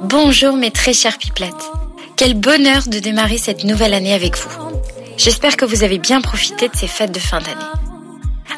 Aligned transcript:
Bonjour 0.00 0.56
mes 0.56 0.70
très 0.70 0.92
chères 0.92 1.18
pipelettes. 1.18 1.52
Quel 2.16 2.34
bonheur 2.34 2.82
de 2.86 2.98
démarrer 2.98 3.38
cette 3.38 3.64
nouvelle 3.64 3.94
année 3.94 4.14
avec 4.14 4.36
vous. 4.36 4.50
J'espère 5.16 5.56
que 5.56 5.64
vous 5.64 5.82
avez 5.82 5.98
bien 5.98 6.20
profité 6.20 6.68
de 6.68 6.76
ces 6.76 6.86
fêtes 6.86 7.12
de 7.12 7.18
fin 7.18 7.38
d'année. 7.38 7.54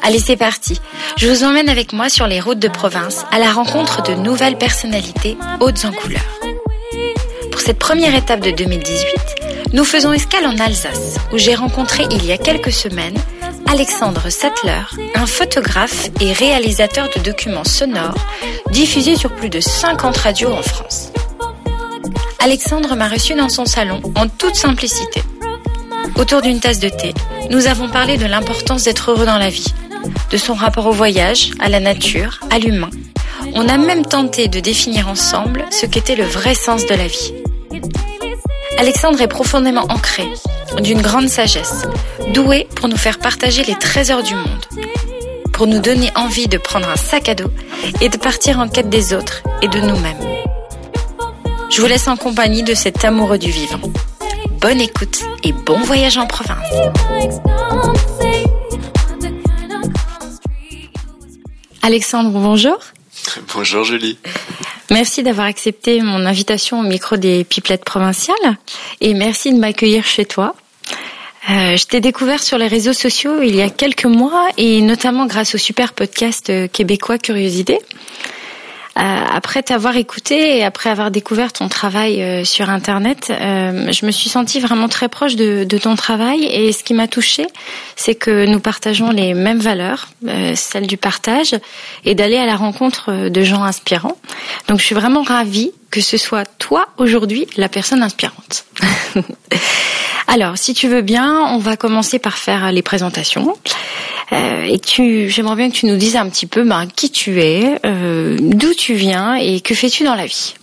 Allez, 0.03 0.19
c'est 0.19 0.37
parti. 0.37 0.79
Je 1.17 1.27
vous 1.27 1.43
emmène 1.43 1.69
avec 1.69 1.93
moi 1.93 2.09
sur 2.09 2.27
les 2.27 2.39
routes 2.39 2.59
de 2.59 2.67
province 2.67 3.25
à 3.31 3.39
la 3.39 3.51
rencontre 3.51 4.03
de 4.03 4.13
nouvelles 4.13 4.57
personnalités 4.57 5.37
hautes 5.59 5.85
en 5.85 5.91
couleur. 5.91 6.21
Pour 7.51 7.61
cette 7.61 7.79
première 7.79 8.15
étape 8.15 8.41
de 8.41 8.51
2018, 8.51 9.73
nous 9.73 9.83
faisons 9.83 10.13
escale 10.13 10.45
en 10.45 10.57
Alsace, 10.57 11.17
où 11.33 11.37
j'ai 11.37 11.55
rencontré 11.55 12.05
il 12.11 12.23
y 12.25 12.31
a 12.31 12.37
quelques 12.37 12.71
semaines 12.71 13.17
Alexandre 13.69 14.29
Sattler, 14.29 14.81
un 15.15 15.25
photographe 15.25 16.09
et 16.21 16.31
réalisateur 16.31 17.09
de 17.15 17.21
documents 17.21 17.65
sonores 17.65 18.25
diffusés 18.71 19.15
sur 19.15 19.33
plus 19.35 19.49
de 19.49 19.59
50 19.59 20.15
radios 20.17 20.51
en 20.51 20.61
France. 20.61 21.11
Alexandre 22.39 22.95
m'a 22.95 23.09
reçu 23.09 23.33
dans 23.35 23.49
son 23.49 23.65
salon 23.65 24.01
en 24.15 24.27
toute 24.29 24.55
simplicité. 24.55 25.21
Autour 26.15 26.41
d'une 26.41 26.59
tasse 26.59 26.79
de 26.79 26.89
thé, 26.89 27.13
nous 27.49 27.67
avons 27.67 27.89
parlé 27.89 28.17
de 28.17 28.25
l'importance 28.25 28.83
d'être 28.83 29.11
heureux 29.11 29.25
dans 29.25 29.37
la 29.37 29.49
vie, 29.49 29.73
de 30.31 30.37
son 30.37 30.53
rapport 30.53 30.87
au 30.87 30.91
voyage, 30.91 31.51
à 31.59 31.67
la 31.67 31.79
nature, 31.79 32.39
à 32.49 32.59
l'humain. 32.59 32.89
On 33.53 33.67
a 33.67 33.77
même 33.77 34.05
tenté 34.05 34.47
de 34.47 34.59
définir 34.59 35.09
ensemble 35.09 35.65
ce 35.71 35.85
qu'était 35.85 36.15
le 36.15 36.25
vrai 36.25 36.55
sens 36.55 36.85
de 36.85 36.95
la 36.95 37.07
vie. 37.07 37.33
Alexandre 38.77 39.19
est 39.21 39.27
profondément 39.27 39.85
ancré, 39.89 40.27
d'une 40.79 41.01
grande 41.01 41.29
sagesse, 41.29 41.87
doué 42.33 42.67
pour 42.75 42.87
nous 42.87 42.97
faire 42.97 43.17
partager 43.17 43.63
les 43.63 43.75
trésors 43.75 44.21
du 44.21 44.35
monde, 44.35 44.65
pour 45.51 45.65
nous 45.65 45.79
donner 45.79 46.11
envie 46.15 46.47
de 46.47 46.57
prendre 46.57 46.87
un 46.87 46.95
sac 46.95 47.27
à 47.27 47.35
dos 47.35 47.51
et 48.01 48.09
de 48.09 48.17
partir 48.17 48.59
en 48.59 48.67
quête 48.67 48.89
des 48.89 49.13
autres 49.13 49.41
et 49.63 49.67
de 49.67 49.79
nous-mêmes. 49.79 50.17
Je 51.71 51.81
vous 51.81 51.87
laisse 51.87 52.07
en 52.07 52.17
compagnie 52.17 52.63
de 52.63 52.75
cet 52.75 53.03
amoureux 53.03 53.39
du 53.39 53.49
vivant. 53.49 53.81
Bonne 54.61 54.79
écoute 54.79 55.23
et 55.43 55.53
bon 55.53 55.79
voyage 55.79 56.17
en 56.17 56.27
province. 56.27 56.67
Alexandre, 61.81 62.29
bonjour. 62.31 62.77
Bonjour 63.55 63.83
Julie. 63.83 64.17
Merci 64.89 65.21
d'avoir 65.23 65.47
accepté 65.47 66.01
mon 66.01 66.25
invitation 66.25 66.79
au 66.79 66.83
micro 66.83 67.17
des 67.17 67.43
Pipelettes 67.43 67.83
provinciales 67.83 68.57
et 69.01 69.13
merci 69.13 69.53
de 69.53 69.59
m'accueillir 69.59 70.05
chez 70.05 70.25
toi. 70.25 70.55
Euh, 71.49 71.77
je 71.77 71.85
t'ai 71.85 72.01
découvert 72.01 72.43
sur 72.43 72.57
les 72.57 72.67
réseaux 72.67 72.93
sociaux 72.93 73.41
il 73.41 73.55
y 73.55 73.61
a 73.61 73.69
quelques 73.69 74.05
mois 74.05 74.47
et 74.57 74.81
notamment 74.81 75.25
grâce 75.25 75.55
au 75.55 75.57
super 75.57 75.93
podcast 75.93 76.49
euh, 76.49 76.67
québécois 76.67 77.17
Curiosité. 77.17 77.79
Euh, 78.97 79.25
après 79.31 79.61
t'avoir 79.61 79.95
écouté 79.95 80.57
et 80.57 80.63
après 80.63 80.89
avoir 80.89 81.11
découvert 81.11 81.53
ton 81.53 81.69
travail 81.69 82.21
euh, 82.21 82.43
sur 82.43 82.69
Internet, 82.69 83.27
euh, 83.29 83.91
je 83.91 84.05
me 84.07 84.11
suis 84.11 84.29
sentie 84.29 84.59
vraiment 84.59 84.87
très 84.89 85.07
proche 85.07 85.35
de, 85.35 85.65
de 85.65 85.77
ton 85.77 85.95
travail. 85.95 86.45
Et 86.45 86.71
ce 86.71 86.83
qui 86.83 86.95
m'a 86.95 87.07
touchée, 87.07 87.45
c'est 87.95 88.15
que 88.15 88.45
nous 88.45 88.59
partageons 88.59 89.11
les 89.11 89.35
mêmes 89.35 89.59
valeurs, 89.59 90.07
celles 90.55 90.87
du 90.87 90.97
partage 90.97 91.55
et 92.05 92.15
d'aller 92.15 92.37
à 92.37 92.45
la 92.45 92.55
rencontre 92.55 93.29
de 93.29 93.43
gens 93.43 93.63
inspirants. 93.63 94.17
Donc 94.67 94.79
je 94.79 94.85
suis 94.85 94.95
vraiment 94.95 95.21
ravie 95.21 95.71
que 95.91 96.01
ce 96.01 96.17
soit 96.17 96.45
toi 96.57 96.87
aujourd'hui 96.97 97.47
la 97.55 97.69
personne 97.69 98.01
inspirante. 98.01 98.65
Alors, 100.27 100.57
si 100.57 100.73
tu 100.73 100.89
veux 100.89 101.01
bien, 101.01 101.39
on 101.51 101.57
va 101.57 101.77
commencer 101.77 102.19
par 102.19 102.37
faire 102.37 102.71
les 102.71 102.81
présentations. 102.81 103.55
Euh, 104.33 104.63
et 104.63 104.79
tu, 104.79 105.29
j'aimerais 105.29 105.55
bien 105.55 105.69
que 105.69 105.75
tu 105.75 105.85
nous 105.85 105.95
dises 105.95 106.15
un 106.15 106.29
petit 106.29 106.47
peu 106.47 106.63
ben, 106.63 106.87
qui 106.87 107.09
tu 107.11 107.41
es, 107.41 107.79
euh, 107.85 108.37
d'où 108.39 108.73
tu 108.73 108.93
viens 108.93 109.35
et 109.35 109.61
que 109.61 109.73
fais-tu 109.73 110.03
dans 110.03 110.15
la 110.15 110.25
vie? 110.25 110.55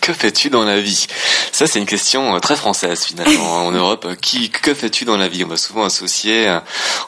Que 0.00 0.12
fais-tu 0.14 0.48
dans 0.48 0.64
la 0.64 0.80
vie? 0.80 1.06
Ça, 1.52 1.66
c'est 1.66 1.78
une 1.78 1.86
question 1.86 2.34
euh, 2.34 2.38
très 2.38 2.56
française 2.56 3.04
finalement 3.04 3.66
en 3.66 3.70
Europe. 3.72 4.08
Qui, 4.20 4.48
que 4.48 4.72
fais-tu 4.72 5.04
dans 5.04 5.16
la 5.16 5.28
vie? 5.28 5.44
On 5.44 5.48
va 5.48 5.58
souvent 5.58 5.84
associer. 5.84 6.48
Euh, 6.48 6.60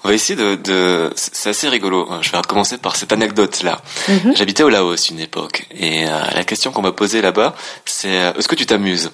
on 0.05 0.09
va 0.09 0.15
essayer 0.15 0.37
de. 0.37 0.57
de 0.57 1.11
c'est 1.17 1.51
assez 1.51 1.69
rigolo. 1.69 2.09
Je 2.21 2.31
vais 2.31 2.39
commencer 2.47 2.77
par 2.77 2.97
cette 2.97 3.13
anecdote-là. 3.13 3.81
Mhm. 4.09 4.37
J'habitais 4.37 4.63
au 4.63 4.69
Laos 4.69 5.09
une 5.09 5.21
époque, 5.21 5.67
et 5.75 6.07
euh, 6.07 6.21
la 6.35 6.45
question 6.45 6.71
qu'on 6.71 6.83
m'a 6.83 6.93
posée 6.93 7.23
là-bas, 7.23 7.55
c'est 7.87 8.11
est-ce 8.11 8.49
que 8.49 8.55
tu 8.55 8.67
t'amuses? 8.67 9.11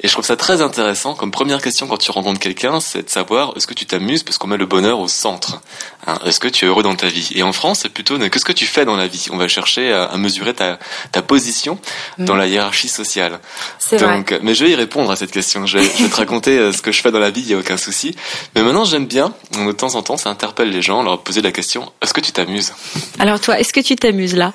Et 0.00 0.08
je 0.08 0.12
trouve 0.12 0.24
ça 0.24 0.36
très 0.36 0.60
intéressant 0.60 1.14
comme 1.14 1.30
première 1.30 1.62
question 1.62 1.86
quand 1.86 1.98
tu 1.98 2.10
rencontres 2.10 2.40
quelqu'un, 2.40 2.80
c'est 2.80 3.04
de 3.04 3.10
savoir 3.10 3.52
est-ce 3.56 3.66
que 3.66 3.74
tu 3.74 3.86
t'amuses? 3.86 4.24
Parce 4.24 4.38
qu'on 4.38 4.48
met 4.48 4.56
le 4.56 4.66
bonheur 4.66 4.98
au 4.98 5.08
centre. 5.08 5.60
Hein, 6.06 6.18
est-ce 6.24 6.40
que 6.40 6.48
tu 6.48 6.64
es 6.64 6.68
heureux 6.68 6.82
dans 6.82 6.96
ta 6.96 7.06
vie? 7.06 7.30
Et 7.34 7.42
en 7.42 7.52
France, 7.52 7.80
c'est 7.82 7.88
plutôt 7.88 8.18
qu'est-ce 8.18 8.44
que 8.44 8.52
tu 8.52 8.66
fais 8.66 8.84
dans 8.84 8.96
la 8.96 9.06
vie? 9.06 9.28
On 9.30 9.36
va 9.36 9.46
chercher 9.46 9.92
à, 9.92 10.16
mesurer 10.16 10.54
ta, 10.54 10.78
ta 11.12 11.22
position 11.22 11.78
mhm. 12.18 12.24
dans 12.24 12.34
la 12.34 12.46
hiérarchie 12.46 12.88
sociale 12.88 13.11
donc, 13.20 14.38
mais 14.42 14.54
je 14.54 14.64
vais 14.64 14.70
y 14.70 14.74
répondre 14.74 15.10
à 15.10 15.16
cette 15.16 15.30
question. 15.30 15.66
Je 15.66 15.78
vais, 15.78 16.08
te 16.08 16.16
raconter 16.16 16.58
euh, 16.58 16.72
ce 16.72 16.82
que 16.82 16.92
je 16.92 17.00
fais 17.00 17.10
dans 17.10 17.18
la 17.18 17.30
vie, 17.30 17.40
il 17.40 17.50
y 17.50 17.54
a 17.54 17.58
aucun 17.58 17.76
souci. 17.76 18.14
Mais 18.54 18.62
maintenant, 18.62 18.84
j'aime 18.84 19.06
bien, 19.06 19.32
de 19.52 19.72
temps 19.72 19.94
en 19.94 20.02
temps, 20.02 20.16
ça 20.16 20.30
interpelle 20.30 20.70
les 20.70 20.82
gens, 20.82 21.02
leur 21.02 21.20
poser 21.22 21.42
la 21.42 21.52
question 21.52 21.92
est-ce 22.02 22.12
que 22.12 22.20
tu 22.20 22.32
t'amuses? 22.32 22.72
Alors 23.18 23.40
toi, 23.40 23.58
est-ce 23.58 23.72
que 23.72 23.80
tu 23.80 23.96
t'amuses 23.96 24.36
là? 24.36 24.52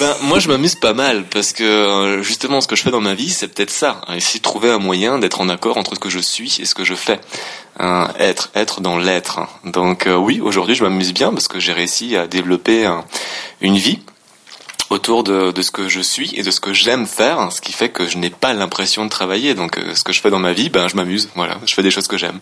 Ben, 0.00 0.14
moi, 0.22 0.38
je 0.38 0.48
m'amuse 0.48 0.74
pas 0.74 0.94
mal 0.94 1.24
parce 1.24 1.52
que 1.52 1.62
euh, 1.62 2.22
justement, 2.22 2.60
ce 2.60 2.68
que 2.68 2.76
je 2.76 2.82
fais 2.82 2.90
dans 2.90 3.00
ma 3.00 3.14
vie, 3.14 3.30
c'est 3.30 3.48
peut-être 3.48 3.70
ça. 3.70 4.00
Essayer 4.14 4.40
de 4.40 4.44
trouver 4.44 4.70
un 4.70 4.78
moyen 4.78 5.18
d'être 5.18 5.40
en 5.40 5.48
accord 5.48 5.78
entre 5.78 5.94
ce 5.94 6.00
que 6.00 6.10
je 6.10 6.18
suis 6.18 6.58
et 6.60 6.64
ce 6.64 6.74
que 6.74 6.84
je 6.84 6.94
fais. 6.94 7.20
Être, 8.18 8.50
être 8.56 8.80
dans 8.80 8.98
l'être. 8.98 9.38
Donc 9.64 10.08
euh, 10.08 10.16
oui, 10.16 10.40
aujourd'hui, 10.40 10.74
je 10.74 10.82
m'amuse 10.82 11.14
bien 11.14 11.30
parce 11.32 11.46
que 11.46 11.60
j'ai 11.60 11.72
réussi 11.72 12.16
à 12.16 12.26
développer 12.26 12.90
une 13.60 13.76
vie 13.76 14.00
autour 14.90 15.24
de, 15.24 15.52
de, 15.52 15.62
ce 15.62 15.70
que 15.70 15.88
je 15.88 16.00
suis 16.00 16.34
et 16.34 16.42
de 16.42 16.50
ce 16.50 16.60
que 16.60 16.72
j'aime 16.72 17.06
faire, 17.06 17.52
ce 17.52 17.60
qui 17.60 17.72
fait 17.72 17.88
que 17.88 18.06
je 18.06 18.18
n'ai 18.18 18.30
pas 18.30 18.54
l'impression 18.54 19.04
de 19.04 19.10
travailler. 19.10 19.54
Donc, 19.54 19.78
euh, 19.78 19.94
ce 19.94 20.02
que 20.02 20.12
je 20.12 20.20
fais 20.20 20.30
dans 20.30 20.38
ma 20.38 20.52
vie, 20.52 20.70
ben, 20.70 20.88
je 20.88 20.96
m'amuse. 20.96 21.28
Voilà, 21.34 21.58
je 21.66 21.74
fais 21.74 21.82
des 21.82 21.90
choses 21.90 22.08
que 22.08 22.16
j'aime. 22.16 22.40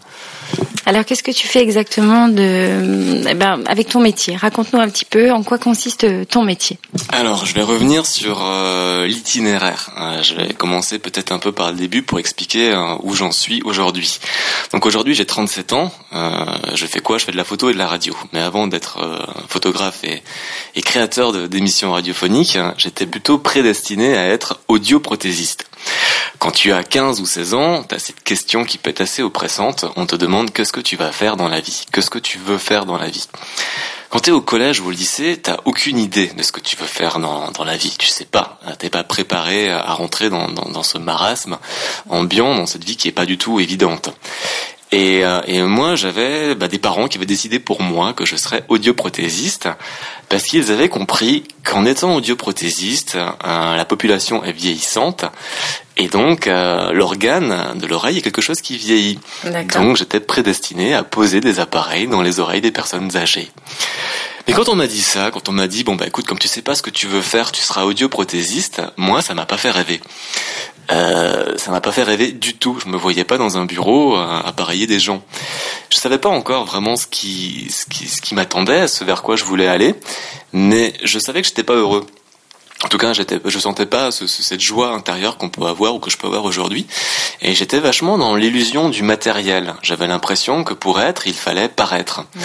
Alors, 0.85 1.05
qu'est-ce 1.05 1.25
que 1.25 1.33
tu 1.33 1.49
fais 1.49 1.61
exactement 1.61 2.29
de, 2.29 3.29
eh 3.29 3.35
ben, 3.35 3.63
avec 3.67 3.89
ton 3.89 4.01
métier? 4.01 4.37
Raconte-nous 4.37 4.79
un 4.79 4.89
petit 4.89 5.05
peu 5.05 5.33
en 5.33 5.43
quoi 5.43 5.59
consiste 5.59 6.07
ton 6.29 6.45
métier? 6.45 6.79
Alors, 7.09 7.45
je 7.45 7.55
vais 7.55 7.63
revenir 7.63 8.07
sur 8.07 8.39
euh, 8.41 9.07
l'itinéraire. 9.07 9.91
Euh, 9.99 10.23
je 10.23 10.35
vais 10.35 10.55
commencer 10.55 11.01
peut-être 11.01 11.33
un 11.33 11.39
peu 11.39 11.51
par 11.51 11.73
le 11.73 11.77
début 11.77 12.03
pour 12.03 12.21
expliquer 12.21 12.77
où 13.03 13.15
j'en 13.15 13.33
suis 13.33 13.63
aujourd'hui. 13.65 14.21
Donc, 14.73 14.87
aujourd'hui, 14.87 15.15
j'ai 15.15 15.27
37 15.27 15.73
ans. 15.73 15.93
je 16.75 16.87
fais 16.87 17.01
quoi? 17.01 17.19
Je 17.19 17.25
fais 17.25 17.33
de 17.33 17.37
la 17.37 17.45
photo 17.45 17.71
et 17.71 17.73
de 17.73 17.79
la 17.79 17.87
radio. 17.87 18.15
Mais 18.33 18.41
avant 18.41 18.67
d'être 18.67 18.99
photographe 19.49 20.05
et, 20.05 20.23
et 20.75 20.83
créateur 20.83 21.49
d'émissions 21.49 21.93
radiophoniques, 21.93 22.59
j'étais 22.77 23.07
plutôt 23.07 23.39
prédestiné 23.39 24.17
à 24.17 24.27
être 24.27 24.61
audioprothésiste. 24.69 25.66
Quand 26.39 26.51
tu 26.51 26.73
as 26.73 26.85
15 26.85 27.21
ou 27.21 27.27
16 27.27 27.55
ans, 27.55 27.85
tu 27.85 27.95
as 27.95 27.99
cette 27.99 28.23
question 28.23 28.65
qui 28.65 28.79
peut 28.79 28.91
être 28.91 29.01
assez 29.01 29.23
oppressante. 29.23 29.87
On 29.97 30.07
te 30.07 30.17
demande 30.17 30.53
qu'est-ce 30.53 30.73
que 30.73 30.81
tu 30.81 30.97
vas 30.97 31.13
faire 31.13 31.37
dans 31.37 31.49
la 31.49 31.61
vie 31.61 31.85
Qu'est-ce 31.93 32.11
que 32.11 32.19
tu 32.19 32.39
veux 32.39 32.59
faire 32.59 32.87
dans 32.87 32.99
la 32.99 33.09
vie 33.09 33.29
quand 34.09 34.21
tu 34.21 34.31
es 34.31 34.33
au 34.33 34.41
collège 34.41 34.81
ou 34.81 34.87
au 34.87 34.91
lycée, 34.93 35.37
t'as 35.37 35.59
aucune 35.65 35.99
idée 35.99 36.29
de 36.29 36.43
ce 36.43 36.53
que 36.53 36.61
tu 36.61 36.77
veux 36.77 36.87
faire 36.87 37.19
dans, 37.19 37.51
dans 37.51 37.65
la 37.65 37.77
vie. 37.77 37.97
Tu 37.99 38.07
sais 38.07 38.25
pas. 38.25 38.61
T'es 38.79 38.89
pas 38.89 39.03
préparé 39.03 39.69
à 39.69 39.93
rentrer 39.93 40.31
dans, 40.31 40.49
dans, 40.49 40.71
dans, 40.71 40.85
ce 40.85 40.97
marasme 40.97 41.59
ambiant, 42.09 42.55
dans 42.55 42.67
cette 42.67 42.85
vie 42.85 42.97
qui 42.97 43.09
est 43.09 43.13
pas 43.13 43.27
du 43.27 43.37
tout 43.37 43.59
évidente. 43.59 44.11
Et, 44.97 45.27
euh, 45.27 45.43
et 45.47 45.61
moi, 45.61 45.95
j'avais 45.95 46.55
bah, 46.55 46.69
des 46.69 46.79
parents 46.79 47.07
qui 47.07 47.19
avaient 47.19 47.27
décidé 47.27 47.59
pour 47.59 47.83
moi 47.83 48.15
que 48.15 48.25
je 48.25 48.35
serais 48.35 48.65
audioprothésiste 48.69 49.69
parce 50.31 50.45
qu'ils 50.45 50.73
avaient 50.73 50.89
compris 50.89 51.45
qu'en 51.65 51.85
étant 51.85 52.15
audioprothésiste, 52.15 53.17
euh, 53.17 53.77
la 53.77 53.85
population 53.85 54.43
est 54.43 54.53
vieillissante 54.53 55.27
et 55.97 56.09
donc 56.09 56.47
euh, 56.47 56.93
l'organe 56.93 57.79
de 57.79 57.87
l'oreille 57.87 58.19
est 58.19 58.23
quelque 58.23 58.43
chose 58.43 58.61
qui 58.61 58.77
vieillit. 58.77 59.19
Donc 59.79 59.97
j'étais 59.97 60.21
prédestiné 60.21 60.95
à 60.95 61.03
poser 61.03 61.41
des 61.41 61.59
appareils 61.59 62.07
dans 62.07 62.23
les 62.23 62.39
oreilles 62.39 62.61
des 62.61 62.71
personnes 62.71 63.17
âgées. 63.17 63.51
Mais 64.47 64.55
quand 64.55 64.69
on 64.69 64.77
m'a 64.77 64.87
dit 64.87 65.03
ça, 65.03 65.31
quand 65.31 65.49
on 65.49 65.53
m'a 65.53 65.67
dit 65.67 65.85
bon 65.85 65.97
bah 65.97 66.07
écoute 66.07 66.27
comme 66.27 66.39
tu 66.39 66.49
sais 66.49 66.63
pas 66.63 66.75
ce 66.75 66.83
que 66.83 66.91
tu 66.91 67.07
veux 67.07 67.23
faire, 67.23 67.51
tu 67.51 67.63
seras 67.63 67.85
audioprothésiste, 67.85 68.83
moi 68.97 69.23
ça 69.23 69.35
m'a 69.35 69.47
pas 69.47 69.57
fait 69.57 69.71
rêver. 69.71 70.01
Euh, 70.93 71.57
ça 71.57 71.71
m'a 71.73 71.81
pas 71.81 71.91
fait 71.91 72.05
rêver 72.05 72.31
du 72.31 72.55
tout. 72.55 72.79
Je 72.85 72.89
me 72.89 72.97
voyais 72.97 73.25
pas 73.25 73.39
dans 73.39 73.59
un 73.59 73.65
bureau 73.65 74.15
à 74.17 74.47
appareiller 74.47 74.87
des 74.87 75.01
gens. 75.01 75.23
Je 75.91 75.97
savais 75.97 76.19
pas 76.19 76.29
encore 76.29 76.65
vraiment 76.65 76.97
ce 76.97 77.07
qui, 77.07 77.69
ce 77.71 77.87
qui, 77.87 78.07
ce 78.07 78.21
qui 78.21 78.35
m'attendait, 78.35 78.87
ce 78.87 79.03
vers 79.03 79.23
quoi 79.23 79.35
je 79.35 79.45
voulais 79.45 79.67
aller, 79.67 79.95
mais 80.53 80.93
je 81.03 81.19
savais 81.19 81.43
que 81.43 81.49
j'étais 81.49 81.65
pas 81.65 81.75
heureux. 81.75 82.07
En 82.85 82.89
tout 82.89 82.99
cas, 82.99 83.15
j'étais, 83.15 83.41
je 83.43 83.59
sentais 83.59 83.87
pas 83.87 84.11
ce, 84.11 84.27
cette 84.27 84.61
joie 84.61 84.91
intérieure 84.91 85.39
qu'on 85.39 85.49
peut 85.49 85.65
avoir 85.65 85.95
ou 85.95 85.99
que 85.99 86.11
je 86.11 86.19
peux 86.19 86.27
avoir 86.27 86.45
aujourd'hui. 86.45 86.87
Et 87.41 87.55
j'étais 87.55 87.81
vachement 87.81 88.19
dans 88.19 88.37
l'illusion 88.37 88.91
du 88.91 89.03
matériel. 89.03 89.75
J'avais 89.83 90.07
l'impression 90.07 90.63
que 90.63 90.75
pour 90.75 91.01
être, 91.01 91.27
il 91.27 91.35
fallait 91.35 91.69
paraître. 91.69 92.21
Mhm. 92.35 92.43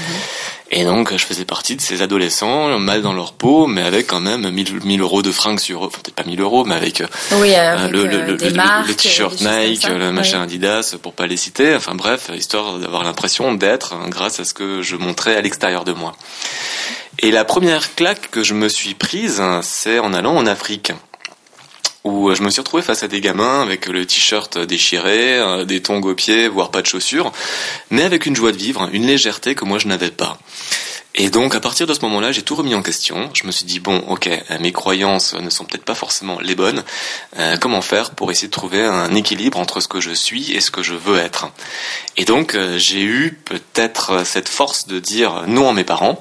Et 0.73 0.85
donc, 0.85 1.11
je 1.11 1.25
faisais 1.25 1.43
partie 1.43 1.75
de 1.75 1.81
ces 1.81 2.01
adolescents, 2.01 2.79
mal 2.79 3.01
dans 3.01 3.11
leur 3.11 3.33
peau, 3.33 3.67
mais 3.67 3.81
avec 3.81 4.07
quand 4.07 4.21
même 4.21 4.49
1000, 4.49 5.01
euros 5.01 5.21
de 5.21 5.31
fringues 5.31 5.59
sur 5.59 5.83
eux. 5.83 5.87
Enfin, 5.87 5.99
peut-être 6.01 6.15
pas 6.15 6.23
1000 6.23 6.39
euros, 6.39 6.63
mais 6.63 6.75
avec, 6.75 7.03
oui, 7.33 7.53
euh, 7.53 7.89
le, 7.89 8.05
le, 8.05 8.25
le, 8.25 8.37
le 8.37 8.95
t-shirt 8.95 9.41
Nike, 9.41 9.85
le 9.89 10.13
machin 10.13 10.41
Adidas, 10.41 10.95
pour 11.03 11.11
pas 11.11 11.27
les 11.27 11.35
citer. 11.35 11.75
Enfin 11.75 11.93
bref, 11.93 12.31
histoire 12.33 12.77
d'avoir 12.79 13.03
l'impression 13.03 13.53
d'être 13.53 13.95
grâce 14.07 14.39
à 14.39 14.45
ce 14.45 14.53
que 14.53 14.81
je 14.81 14.95
montrais 14.95 15.35
à 15.35 15.41
l'extérieur 15.41 15.83
de 15.83 15.91
moi. 15.91 16.13
Et 17.23 17.29
la 17.29 17.45
première 17.45 17.94
claque 17.94 18.31
que 18.31 18.41
je 18.41 18.56
me 18.56 18.68
suis 18.68 18.95
prise, 18.95 19.44
c'est 19.62 20.00
en 20.00 20.12
allant 20.13 20.35
en 20.35 20.47
Afrique 20.47 20.91
où 22.03 22.33
je 22.33 22.41
me 22.41 22.50
suis 22.50 22.62
retrouvé 22.62 22.81
face 22.81 23.03
à 23.03 23.07
des 23.07 23.21
gamins 23.21 23.62
avec 23.62 23.85
le 23.85 24.06
t-shirt 24.06 24.57
déchiré, 24.57 25.38
euh, 25.38 25.65
des 25.65 25.81
tongs 25.81 26.01
aux 26.01 26.15
pieds, 26.15 26.47
voire 26.47 26.71
pas 26.71 26.81
de 26.81 26.88
chaussures, 26.88 27.31
mais 27.91 28.03
avec 28.03 28.25
une 28.25 28.35
joie 28.35 28.51
de 28.51 28.57
vivre, 28.57 28.89
une 28.91 29.06
légèreté 29.06 29.53
que 29.53 29.65
moi 29.65 29.77
je 29.77 29.88
n'avais 29.88 30.09
pas. 30.09 30.39
Et 31.13 31.29
donc 31.29 31.56
à 31.56 31.59
partir 31.59 31.85
de 31.88 31.94
ce 31.94 32.00
moment-là, 32.01 32.31
j'ai 32.31 32.41
tout 32.41 32.56
remis 32.56 32.73
en 32.73 32.81
question. 32.81 33.29
Je 33.33 33.45
me 33.45 33.51
suis 33.51 33.65
dit 33.65 33.79
bon, 33.79 33.97
ok, 34.07 34.27
euh, 34.27 34.57
mes 34.59 34.71
croyances 34.71 35.35
ne 35.35 35.50
sont 35.50 35.65
peut-être 35.65 35.85
pas 35.85 35.94
forcément 35.94 36.39
les 36.39 36.56
bonnes. 36.56 36.83
Euh, 37.38 37.57
comment 37.57 37.81
faire 37.81 38.12
pour 38.12 38.31
essayer 38.31 38.47
de 38.47 38.53
trouver 38.53 38.83
un 38.83 39.13
équilibre 39.13 39.59
entre 39.59 39.79
ce 39.79 39.88
que 39.88 40.00
je 40.00 40.12
suis 40.12 40.53
et 40.53 40.62
ce 40.62 40.71
que 40.71 40.81
je 40.81 40.95
veux 40.95 41.19
être? 41.19 41.50
Et 42.17 42.25
donc 42.25 42.57
j'ai 42.77 43.03
eu 43.03 43.39
peut-être 43.45 44.25
cette 44.25 44.50
force 44.50 44.88
de 44.88 45.00
dire 45.00 45.44
non 45.47 45.69
à 45.69 45.74
mes 45.74 45.83
parents 45.83 46.19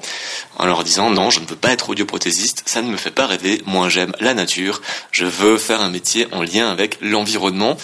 en 0.61 0.67
leur 0.67 0.83
disant 0.83 1.09
non, 1.09 1.31
je 1.31 1.39
ne 1.39 1.45
veux 1.45 1.55
pas 1.55 1.71
être 1.71 1.89
audioprothésiste, 1.89 2.61
ça 2.67 2.83
ne 2.83 2.89
me 2.89 2.95
fait 2.95 3.09
pas 3.09 3.25
rêver. 3.25 3.63
Moi, 3.65 3.89
j'aime 3.89 4.13
la 4.19 4.35
nature. 4.35 4.81
Je 5.11 5.25
veux 5.25 5.57
faire 5.57 5.81
un 5.81 5.89
métier 5.89 6.27
en 6.31 6.43
lien 6.43 6.69
avec 6.69 6.99
l'environnement 7.01 7.77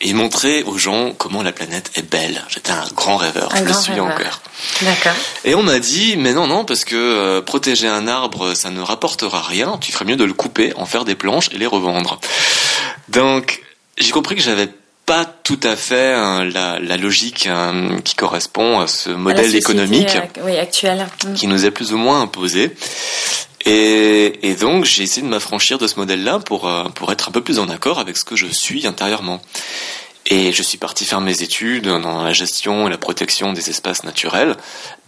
et 0.00 0.12
montrer 0.14 0.64
aux 0.64 0.76
gens 0.76 1.12
comment 1.16 1.44
la 1.44 1.52
planète 1.52 1.92
est 1.94 2.02
belle. 2.02 2.44
J'étais 2.48 2.72
un 2.72 2.84
grand 2.94 3.16
rêveur. 3.16 3.54
je 3.54 3.62
le 3.62 3.72
suis 3.72 4.00
encore. 4.00 4.42
D'accord. 4.82 5.12
Et 5.44 5.54
on 5.54 5.62
m'a 5.62 5.78
dit 5.78 6.16
mais 6.16 6.32
non 6.32 6.48
non 6.48 6.64
parce 6.64 6.84
que 6.84 6.96
euh, 6.96 7.40
protéger 7.40 7.86
un 7.86 8.08
arbre 8.08 8.54
ça 8.54 8.70
ne 8.70 8.80
rapportera 8.80 9.40
rien. 9.40 9.78
Tu 9.80 9.92
ferais 9.92 10.04
mieux 10.04 10.16
de 10.16 10.24
le 10.24 10.32
couper, 10.32 10.72
en 10.74 10.86
faire 10.86 11.04
des 11.04 11.14
planches 11.14 11.50
et 11.52 11.58
les 11.58 11.66
revendre. 11.66 12.18
Donc 13.08 13.62
j'ai 13.96 14.10
compris 14.10 14.34
que 14.34 14.42
j'avais 14.42 14.68
pas 15.06 15.24
tout 15.24 15.60
à 15.62 15.76
fait 15.76 16.14
hein, 16.14 16.44
la, 16.44 16.78
la, 16.78 16.96
logique 16.96 17.46
hein, 17.46 17.98
qui 18.04 18.14
correspond 18.14 18.80
à 18.80 18.86
ce 18.86 19.10
modèle 19.10 19.54
économique 19.54 20.16
oui, 20.42 20.56
actuel. 20.56 21.06
Mm. 21.26 21.34
qui 21.34 21.46
nous 21.46 21.66
est 21.66 21.70
plus 21.70 21.92
ou 21.92 21.98
moins 21.98 22.22
imposé. 22.22 22.74
Et, 23.66 24.48
et 24.48 24.54
donc 24.54 24.84
j'ai 24.84 25.02
essayé 25.02 25.22
de 25.22 25.30
m'affranchir 25.30 25.78
de 25.78 25.86
ce 25.86 25.96
modèle-là 25.96 26.38
pour, 26.38 26.68
euh, 26.68 26.84
pour 26.84 27.12
être 27.12 27.28
un 27.28 27.32
peu 27.32 27.42
plus 27.42 27.58
en 27.58 27.68
accord 27.68 27.98
avec 27.98 28.16
ce 28.16 28.24
que 28.24 28.36
je 28.36 28.46
suis 28.46 28.86
intérieurement. 28.86 29.42
Et 30.26 30.52
je 30.52 30.62
suis 30.62 30.78
parti 30.78 31.04
faire 31.04 31.20
mes 31.20 31.42
études 31.42 31.86
dans 31.86 32.22
la 32.22 32.32
gestion 32.32 32.86
et 32.86 32.90
la 32.90 32.96
protection 32.96 33.52
des 33.52 33.68
espaces 33.68 34.04
naturels 34.04 34.56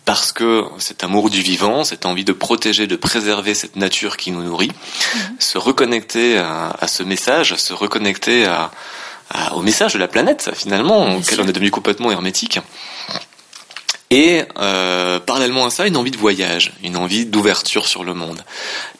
parce 0.05 0.31
que 0.31 0.65
cet 0.79 1.05
amour 1.05 1.31
du 1.31 1.41
vivant, 1.41 1.85
cette 1.85 2.07
envie 2.07 2.25
de 2.25 2.33
protéger, 2.33 2.87
de 2.87 2.97
préserver 2.97 3.55
cette 3.55 3.77
nature 3.77 4.19
qui 4.19 4.31
nous 4.31 4.43
nourrit, 4.43 4.71
mm. 4.71 5.19
se 5.39 5.57
reconnecter 5.57 6.37
à, 6.37 6.77
à, 6.79 6.87
ce 6.87 7.03
message, 7.03 7.57
se 7.57 7.73
reconnecter 7.73 8.45
à, 8.45 8.71
au 9.55 9.63
message 9.63 9.95
de 9.95 9.99
la 9.99 10.09
planète 10.09 10.51
finalement, 10.55 11.17
auquel 11.17 11.41
on 11.41 11.49
est 11.49 11.53
devenu 11.53 11.71
complètement 11.71 12.11
hermétique. 12.11 12.61
Et 14.11 14.45
euh, 14.59 15.19
parallèlement 15.19 15.67
à 15.67 15.71
ça, 15.71 15.87
une 15.87 15.97
envie 15.97 16.13
de 16.13 16.17
voyage, 16.17 16.73
une 16.85 16.97
envie 16.97 17.27
d'ouverture 17.27 17.89
sur 17.89 18.05
le 18.05 18.15
monde. 18.15 18.45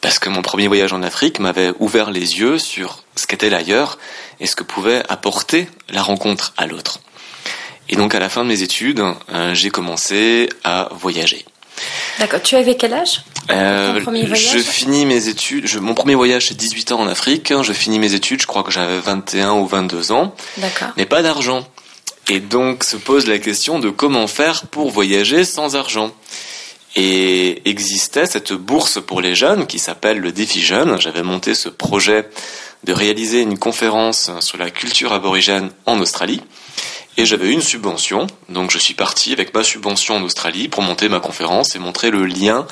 Parce 0.01 0.19
que 0.19 0.29
mon 0.29 0.41
premier 0.41 0.67
voyage 0.67 0.91
en 0.91 1.01
Afrique 1.01 1.39
m'avait 1.39 1.71
ouvert 1.79 2.11
les 2.11 2.39
yeux 2.39 2.59
sur 2.59 3.03
ce 3.15 3.25
qu'était 3.25 3.49
l'ailleurs 3.49 3.99
et 4.41 4.47
ce 4.47 4.55
que 4.55 4.63
pouvait 4.63 5.03
apporter 5.07 5.69
la 5.89 6.01
rencontre 6.01 6.53
à 6.57 6.67
l'autre. 6.67 6.99
Et 7.89 7.95
donc 7.95 8.15
à 8.15 8.19
la 8.19 8.27
fin 8.27 8.43
de 8.43 8.49
mes 8.49 8.63
études, 8.63 9.01
euh, 9.31 9.53
j'ai 9.53 9.69
commencé 9.69 10.49
à 10.65 10.89
voyager. 10.91 11.45
D'accord. 12.19 12.41
Tu 12.41 12.55
avais 12.55 12.75
quel 12.75 12.93
âge? 12.93 13.21
Euh, 13.51 13.99
Je 14.33 14.57
finis 14.59 15.05
mes 15.05 15.27
études. 15.27 15.67
Je, 15.67 15.79
mon 15.79 15.93
premier 15.93 16.15
voyage, 16.15 16.47
c'est 16.47 16.57
18 16.57 16.91
ans 16.91 17.01
en 17.01 17.07
Afrique. 17.07 17.53
Je 17.61 17.73
finis 17.73 17.99
mes 17.99 18.13
études, 18.13 18.41
je 18.41 18.47
crois 18.47 18.63
que 18.63 18.71
j'avais 18.71 18.99
21 18.99 19.53
ou 19.53 19.65
22 19.67 20.11
ans. 20.11 20.35
D'accord. 20.57 20.89
Mais 20.97 21.05
pas 21.05 21.21
d'argent. 21.21 21.67
Et 22.29 22.39
donc 22.39 22.83
se 22.83 22.97
pose 22.97 23.27
la 23.27 23.39
question 23.39 23.79
de 23.79 23.89
comment 23.89 24.27
faire 24.27 24.67
pour 24.67 24.91
voyager 24.91 25.45
sans 25.45 25.75
argent. 25.75 26.11
Et 26.95 27.61
existait 27.69 28.25
cette 28.25 28.53
bourse 28.53 28.99
pour 28.99 29.21
les 29.21 29.35
jeunes 29.35 29.67
qui 29.67 29.79
s'appelle 29.79 30.19
le 30.19 30.31
Défi 30.31 30.61
Jeune. 30.61 30.99
J'avais 30.99 31.23
monté 31.23 31.53
ce 31.53 31.69
projet 31.69 32.27
de 32.83 32.93
réaliser 32.93 33.41
une 33.41 33.57
conférence 33.57 34.31
sur 34.39 34.57
la 34.57 34.69
culture 34.69 35.13
aborigène 35.13 35.69
en 35.85 35.99
Australie. 35.99 36.41
Et 37.19 37.25
j'avais 37.25 37.51
une 37.51 37.61
subvention, 37.61 38.27
donc 38.47 38.69
je 38.69 38.77
suis 38.77 38.93
parti 38.93 39.33
avec 39.33 39.51
ma 39.53 39.63
subvention 39.63 40.17
en 40.17 40.21
Australie 40.21 40.67
pour 40.67 40.83
monter 40.83 41.09
ma 41.09 41.19
conférence 41.19 41.75
et 41.75 41.79
montrer 41.79 42.11
le 42.11 42.25
lien 42.25 42.67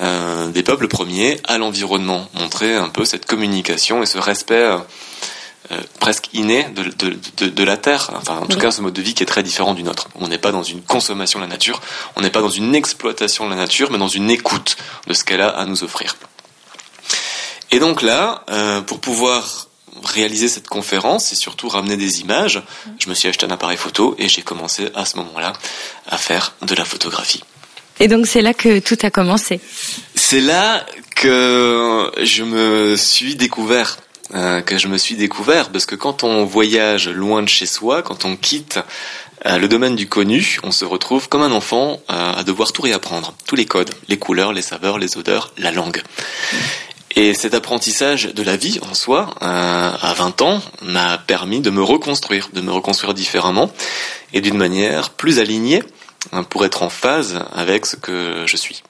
euh, 0.00 0.48
des 0.48 0.62
peuples 0.62 0.88
premiers 0.88 1.40
à 1.44 1.58
l'environnement, 1.58 2.28
montrer 2.34 2.74
un 2.74 2.88
peu 2.88 3.04
cette 3.04 3.26
communication 3.26 4.02
et 4.02 4.06
ce 4.06 4.18
respect 4.18 4.78
euh, 5.70 5.80
presque 5.98 6.28
inné 6.34 6.64
de, 6.74 6.82
de, 6.82 7.18
de, 7.38 7.48
de, 7.48 7.64
la 7.64 7.78
Terre, 7.78 8.10
enfin 8.16 8.36
en 8.36 8.46
tout 8.46 8.58
cas 8.58 8.70
ce 8.70 8.82
mode 8.82 8.92
de 8.92 9.00
vie 9.00 9.14
qui 9.14 9.22
est 9.22 9.26
très 9.26 9.42
différent 9.42 9.72
du 9.72 9.82
nôtre. 9.82 10.08
On 10.16 10.28
n'est 10.28 10.38
pas 10.38 10.52
dans 10.52 10.62
une 10.62 10.82
consommation 10.82 11.38
de 11.38 11.44
la 11.44 11.48
nature, 11.48 11.80
on 12.16 12.20
n'est 12.20 12.30
pas 12.30 12.42
dans 12.42 12.50
une 12.50 12.74
exploitation 12.74 13.46
de 13.46 13.50
la 13.50 13.56
nature, 13.56 13.90
mais 13.90 13.96
dans 13.96 14.08
une 14.08 14.30
écoute 14.30 14.76
de 15.06 15.14
ce 15.14 15.24
qu'elle 15.24 15.40
a 15.40 15.48
à 15.48 15.64
nous 15.64 15.82
offrir. 15.82 16.16
Et 17.70 17.78
donc 17.78 18.02
là, 18.02 18.44
euh, 18.50 18.82
pour 18.82 19.00
pouvoir 19.00 19.68
réaliser 20.02 20.48
cette 20.48 20.68
conférence 20.68 21.32
et 21.32 21.34
surtout 21.34 21.68
ramener 21.68 21.96
des 21.96 22.20
images, 22.20 22.62
je 22.98 23.08
me 23.08 23.14
suis 23.14 23.28
acheté 23.28 23.46
un 23.46 23.50
appareil 23.50 23.78
photo 23.78 24.14
et 24.18 24.28
j'ai 24.28 24.42
commencé 24.42 24.90
à 24.94 25.04
ce 25.06 25.16
moment-là 25.16 25.54
à 26.06 26.18
faire 26.18 26.54
de 26.62 26.74
la 26.74 26.84
photographie. 26.84 27.42
Et 28.04 28.08
donc 28.08 28.26
c'est 28.26 28.42
là 28.42 28.52
que 28.52 28.80
tout 28.80 28.98
a 29.00 29.08
commencé. 29.08 29.60
C'est 30.14 30.42
là 30.42 30.84
que 31.16 32.12
je 32.22 32.44
me 32.44 32.96
suis 32.96 33.34
découvert, 33.34 33.96
euh, 34.34 34.60
que 34.60 34.76
je 34.76 34.88
me 34.88 34.98
suis 34.98 35.14
découvert, 35.14 35.70
parce 35.70 35.86
que 35.86 35.94
quand 35.94 36.22
on 36.22 36.44
voyage 36.44 37.08
loin 37.08 37.42
de 37.42 37.48
chez 37.48 37.64
soi, 37.64 38.02
quand 38.02 38.26
on 38.26 38.36
quitte 38.36 38.78
euh, 39.46 39.56
le 39.56 39.68
domaine 39.68 39.96
du 39.96 40.06
connu, 40.06 40.58
on 40.64 40.70
se 40.70 40.84
retrouve 40.84 41.30
comme 41.30 41.40
un 41.40 41.50
enfant 41.50 41.98
euh, 42.10 42.34
à 42.34 42.44
devoir 42.44 42.74
tout 42.74 42.82
réapprendre, 42.82 43.32
tous 43.46 43.56
les 43.56 43.64
codes, 43.64 43.94
les 44.08 44.18
couleurs, 44.18 44.52
les 44.52 44.60
saveurs, 44.60 44.98
les 44.98 45.16
odeurs, 45.16 45.54
la 45.56 45.70
langue. 45.70 46.02
Et 47.16 47.32
cet 47.32 47.54
apprentissage 47.54 48.34
de 48.34 48.42
la 48.42 48.58
vie 48.58 48.80
en 48.82 48.92
soi, 48.92 49.34
à 49.40 50.14
20 50.14 50.42
ans, 50.42 50.60
m'a 50.82 51.16
permis 51.16 51.60
de 51.60 51.70
me 51.70 51.82
reconstruire, 51.82 52.50
de 52.52 52.60
me 52.60 52.72
reconstruire 52.72 53.14
différemment 53.14 53.72
et 54.34 54.42
d'une 54.42 54.58
manière 54.58 55.10
plus 55.10 55.38
alignée 55.38 55.80
hein, 56.32 56.44
pour 56.44 56.64
être 56.64 56.82
en 56.82 56.90
phase 56.90 57.40
avec 57.52 57.86
ce 57.86 57.96
que 57.96 58.44
je 58.46 58.56
suis. 58.56 58.82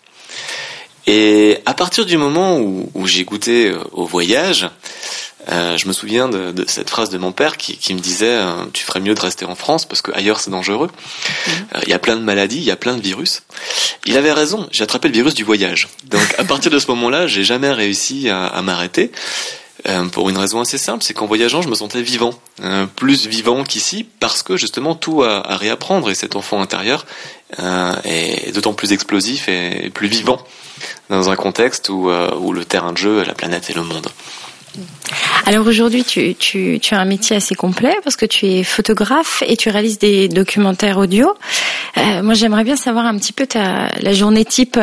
Et 1.07 1.59
à 1.67 1.75
partir 1.75 2.07
du 2.07 2.17
moment 2.17 2.59
où, 2.59 2.91
où 2.95 3.07
j'ai 3.07 3.25
goûté 3.25 3.69
euh, 3.69 3.79
au 3.93 4.07
voyage, 4.07 4.71
euh, 5.51 5.77
je 5.77 5.87
me 5.89 5.93
souviens 5.93 6.29
de, 6.29 6.53
de, 6.53 6.65
cette 6.67 6.89
phrase 6.89 7.11
de 7.11 7.19
mon 7.19 7.33
père 7.33 7.57
qui, 7.57 7.77
qui 7.77 7.93
me 7.95 8.01
disait 8.01 8.33
euh, 8.33 8.65
tu 8.73 8.83
ferais 8.83 9.01
mieux 9.01 9.15
de 9.15 9.21
rester 9.21 9.45
en 9.45 9.55
France 9.55 9.85
parce 9.85 10.01
que 10.01 10.11
ailleurs 10.13 10.41
c'est 10.41 10.51
dangereux. 10.51 10.91
Euh, 11.75 11.81
il 11.83 11.91
y 11.91 11.93
a 11.93 11.99
plein 11.99 12.17
de 12.17 12.23
maladies, 12.23 12.57
il 12.57 12.65
y 12.65 12.71
a 12.71 12.77
plein 12.77 12.97
de 12.97 13.03
virus. 13.03 13.43
Il 14.07 14.17
avait 14.17 14.33
raison. 14.33 14.67
J'ai 14.71 14.85
attrapé 14.85 15.09
le 15.09 15.15
virus 15.15 15.35
du 15.35 15.45
voyage. 15.45 15.89
Donc 16.05 16.35
à 16.39 16.45
partir 16.45 16.71
de 16.71 16.79
ce 16.79 16.87
moment-là, 16.89 17.27
j'ai 17.27 17.45
jamais 17.45 17.71
réussi 17.73 18.31
à, 18.31 18.47
à 18.47 18.63
m'arrêter. 18.63 19.13
Pour 20.13 20.31
une 20.31 20.39
raison 20.39 20.61
assez 20.61 20.79
simple, 20.79 21.05
c'est 21.05 21.15
qu'en 21.15 21.27
voyageant, 21.27 21.63
je 21.63 21.69
me 21.69 21.75
sentais 21.75 22.03
vivant, 22.03 22.31
plus 22.97 23.27
vivant 23.27 23.65
qu'ici, 23.65 24.07
parce 24.21 24.43
que 24.43 24.57
justement 24.57 24.95
tout 24.95 25.23
à, 25.23 25.47
à 25.47 25.57
réapprendre 25.57 26.11
et 26.11 26.15
cet 26.15 26.37
enfant 26.37 26.61
intérieur 26.61 27.07
est 28.05 28.55
d'autant 28.55 28.73
plus 28.73 28.93
explosif 28.93 29.49
et 29.49 29.91
plus 29.91 30.09
vivant 30.09 30.45
dans 31.11 31.31
un 31.31 31.37
contexte 31.37 31.89
où, 31.89 32.09
le 32.09 32.65
terrain 32.65 32.93
de 32.93 32.99
jeu 32.99 33.23
la 33.25 33.35
planète 33.35 33.71
et 33.71 33.75
le 33.75 33.83
monde. 33.83 34.09
Alors 35.47 35.67
aujourd'hui, 35.67 36.05
tu, 36.05 36.81
as 36.91 36.99
un 36.99 37.05
métier 37.05 37.37
assez 37.37 37.55
complet 37.55 37.97
parce 38.03 38.17
que 38.17 38.27
tu 38.27 38.47
es 38.47 38.65
photographe 38.65 39.43
et 39.47 39.57
tu 39.57 39.69
réalises 39.69 39.99
des 39.99 40.29
documentaires 40.29 40.99
audio. 40.99 41.35
Euh, 41.97 42.23
moi, 42.23 42.35
j'aimerais 42.35 42.65
bien 42.65 42.77
savoir 42.77 43.07
un 43.07 43.17
petit 43.19 43.33
peu 43.33 43.47
ta, 43.47 43.89
la 44.01 44.13
journée 44.13 44.45
type. 44.45 44.79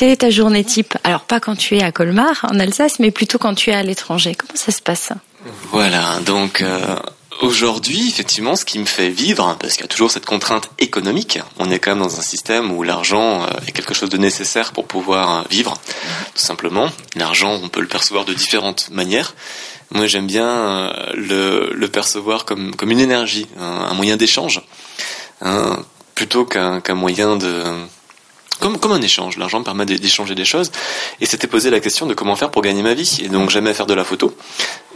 Quelle 0.00 0.12
est 0.12 0.22
ta 0.22 0.30
journée 0.30 0.64
type? 0.64 0.96
Alors 1.04 1.24
pas 1.24 1.40
quand 1.40 1.56
tu 1.56 1.76
es 1.76 1.82
à 1.82 1.92
Colmar, 1.92 2.46
en 2.50 2.58
Alsace, 2.58 3.00
mais 3.00 3.10
plutôt 3.10 3.36
quand 3.36 3.54
tu 3.54 3.68
es 3.68 3.74
à 3.74 3.82
l'étranger. 3.82 4.34
Comment 4.34 4.56
ça 4.56 4.72
se 4.72 4.80
passe? 4.80 5.12
Voilà, 5.72 6.20
donc 6.24 6.62
euh, 6.62 6.96
Aujourd'hui, 7.42 8.08
effectivement, 8.08 8.56
ce 8.56 8.64
qui 8.64 8.78
me 8.78 8.86
fait 8.86 9.10
vivre, 9.10 9.58
parce 9.60 9.74
qu'il 9.74 9.82
y 9.82 9.84
a 9.84 9.88
toujours 9.88 10.10
cette 10.10 10.24
contrainte 10.24 10.70
économique, 10.78 11.38
on 11.58 11.70
est 11.70 11.78
quand 11.78 11.90
même 11.90 11.98
dans 11.98 12.18
un 12.18 12.22
système 12.22 12.72
où 12.72 12.82
l'argent 12.82 13.42
euh, 13.42 13.48
est 13.66 13.72
quelque 13.72 13.92
chose 13.92 14.08
de 14.08 14.16
nécessaire 14.16 14.72
pour 14.72 14.86
pouvoir 14.86 15.40
euh, 15.40 15.42
vivre, 15.50 15.74
tout 16.34 16.40
simplement. 16.40 16.88
L'argent, 17.14 17.60
on 17.62 17.68
peut 17.68 17.82
le 17.82 17.86
percevoir 17.86 18.24
de 18.24 18.32
différentes 18.32 18.88
manières. 18.88 19.34
Moi, 19.90 20.06
j'aime 20.06 20.26
bien 20.26 20.94
le, 21.12 21.86
percevoir 21.92 22.46
comme, 22.46 22.74
comme 22.74 22.90
une 22.90 23.00
énergie, 23.00 23.48
un, 23.58 23.92
moyen 23.92 24.16
d'échange, 24.16 24.62
hein, 25.42 25.78
plutôt 26.14 26.46
qu'un 26.46 26.80
qu'un 26.80 26.94
moyen 26.94 27.36
de 27.36 27.64
comme, 28.60 28.78
comme 28.78 28.92
un 28.92 29.02
échange. 29.02 29.36
L'argent 29.36 29.62
permet 29.62 29.86
d'échanger 29.86 30.34
des 30.34 30.44
choses. 30.44 30.70
Et 31.20 31.26
c'était 31.26 31.46
posé 31.46 31.70
la 31.70 31.80
question 31.80 32.06
de 32.06 32.14
comment 32.14 32.36
faire 32.36 32.50
pour 32.50 32.62
gagner 32.62 32.82
ma 32.82 32.94
vie. 32.94 33.20
Et 33.24 33.28
donc 33.28 33.50
jamais 33.50 33.74
faire 33.74 33.86
de 33.86 33.94
la 33.94 34.04
photo. 34.04 34.34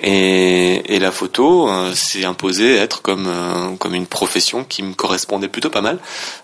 Et, 0.02 0.94
et 0.94 0.98
la 0.98 1.10
photo 1.10 1.68
euh, 1.68 1.94
s'est 1.94 2.24
imposée 2.24 2.76
être 2.76 3.02
comme, 3.02 3.26
euh, 3.26 3.76
comme 3.76 3.94
une 3.94 4.06
profession 4.06 4.64
qui 4.64 4.82
me 4.82 4.94
correspondait 4.94 5.48
plutôt 5.48 5.70
pas 5.70 5.80
mal. 5.80 5.98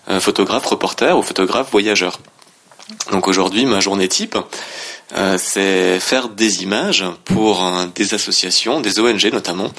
Euh, 0.09 0.19
photographe, 0.19 0.65
reporter 0.65 1.17
ou 1.17 1.21
photographe 1.21 1.71
voyageur. 1.71 2.19
Donc 3.11 3.27
aujourd'hui, 3.27 3.65
ma 3.65 3.79
journée 3.79 4.07
type, 4.07 4.37
euh, 5.15 5.37
c'est 5.37 5.99
faire 5.99 6.29
des 6.29 6.63
images 6.63 7.03
pour 7.25 7.65
euh, 7.65 7.85
des 7.93 8.13
associations, 8.13 8.79
des 8.79 8.99
ONG 8.99 9.25
notamment. 9.33 9.71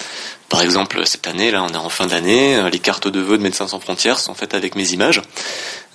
Par 0.48 0.60
exemple, 0.60 1.06
cette 1.06 1.26
année, 1.26 1.50
là, 1.50 1.64
on 1.64 1.72
est 1.72 1.76
en 1.76 1.88
fin 1.88 2.06
d'année, 2.06 2.56
euh, 2.56 2.68
les 2.68 2.78
cartes 2.78 3.08
de 3.08 3.20
vœux 3.20 3.38
de 3.38 3.42
Médecins 3.42 3.66
sans 3.66 3.80
frontières 3.80 4.18
sont 4.18 4.34
faites 4.34 4.52
avec 4.52 4.74
mes 4.74 4.92
images. 4.92 5.22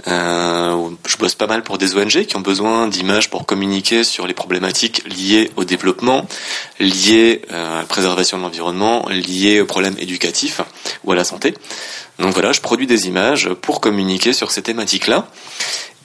je 0.06 1.17
bosse 1.20 1.36
pas 1.36 1.48
mal 1.48 1.63
pour 1.63 1.77
des 1.77 1.96
ONG 1.96 2.25
qui 2.25 2.36
ont 2.36 2.41
besoin 2.41 2.88
d'images 2.88 3.29
pour 3.29 3.46
communiquer 3.46 4.03
sur 4.03 4.25
les 4.25 4.34
problématiques 4.34 5.03
liées 5.08 5.51
au 5.56 5.63
développement, 5.63 6.27
liées 6.79 7.41
à 7.51 7.79
la 7.79 7.86
préservation 7.88 8.38
de 8.38 8.44
l'environnement, 8.44 9.08
liées 9.10 9.62
aux 9.62 9.65
problèmes 9.65 9.98
éducatifs 10.00 10.62
ou 11.03 11.12
à 11.12 11.15
la 11.15 11.24
santé. 11.24 11.53
Donc 12.20 12.34
voilà, 12.34 12.51
je 12.51 12.62
produis 12.62 12.88
des 12.88 13.08
images 13.08 13.50
pour 13.62 13.79
communiquer 13.82 14.34
sur 14.34 14.50
ces 14.50 14.63
thématiques-là. 14.63 15.27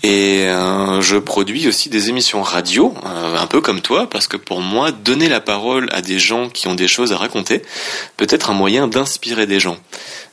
Et 0.02 0.46
euh, 0.48 1.00
je 1.00 1.16
produis 1.16 1.68
aussi 1.68 1.88
des 1.88 2.08
émissions 2.08 2.42
radio, 2.42 2.92
euh, 3.06 3.38
un 3.38 3.46
peu 3.46 3.60
comme 3.60 3.80
toi, 3.80 4.10
parce 4.10 4.26
que 4.26 4.36
pour 4.36 4.60
moi, 4.60 4.90
donner 4.90 5.28
la 5.28 5.40
parole 5.40 5.88
à 5.92 6.02
des 6.02 6.18
gens 6.18 6.48
qui 6.48 6.66
ont 6.66 6.74
des 6.74 6.88
choses 6.88 7.12
à 7.12 7.16
raconter 7.16 7.62
peut 8.16 8.26
être 8.28 8.50
un 8.50 8.54
moyen 8.54 8.88
d'inspirer 8.88 9.46
des 9.46 9.60
gens. 9.60 9.76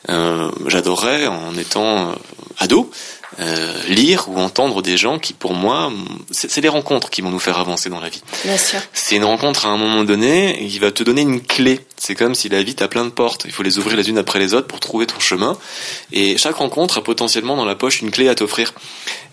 Euh, 0.10 0.50
J'adorerais, 0.66 1.28
en 1.28 1.56
étant 1.56 2.14
ado, 2.58 2.90
euh, 3.40 3.84
lire 3.88 4.28
ou 4.28 4.38
entendre 4.38 4.82
des 4.82 4.98
gens 4.98 5.20
qui, 5.20 5.34
pour 5.34 5.54
moi, 5.54 5.92
c'est 6.32 6.62
les 6.62 6.70
rencontres 6.70 7.10
qui 7.10 7.22
vont 7.22 7.30
nous 7.30 7.40
faire 7.40 7.60
avancer 7.60 7.90
dans 7.90 8.00
la 8.00 8.10
vie. 8.10 8.24
Bien 8.44 8.58
sûr. 8.58 8.80
C'est 8.92 9.16
une 9.16 9.24
rencontre 9.24 9.68
à 9.68 9.70
un 9.70 9.78
moment 9.78 10.04
donné 10.04 10.68
qui 10.68 10.80
va 10.80 10.92
te 10.92 11.04
donner 11.04 11.22
une 11.22 11.42
clé. 11.42 11.80
C'est 11.98 12.16
comme 12.16 12.34
si 12.34 12.50
la 12.50 12.64
vie 12.64 12.76
t'a 12.76 12.88
plein 12.88 13.06
de 13.06 13.12
portes. 13.12 13.44
Il 13.46 13.52
faut 13.52 13.62
les 13.62 13.78
ouvrir 13.78 13.98
les 13.98 14.10
unes 14.10 14.18
après 14.18 14.40
les 14.40 14.54
autres 14.54 14.68
pour 14.68 14.80
trouver 14.80 15.06
ton 15.06 15.20
chemin. 15.20 15.58
Et 16.12 16.38
chaque 16.38 16.56
rencontre 16.56 16.98
a 16.98 17.04
potentiellement 17.04 17.56
dans 17.56 17.66
la 17.66 17.76
poche 17.76 18.02
une 18.02 18.10
clé 18.10 18.30
à 18.30 18.36
t'offrir. 18.36 18.74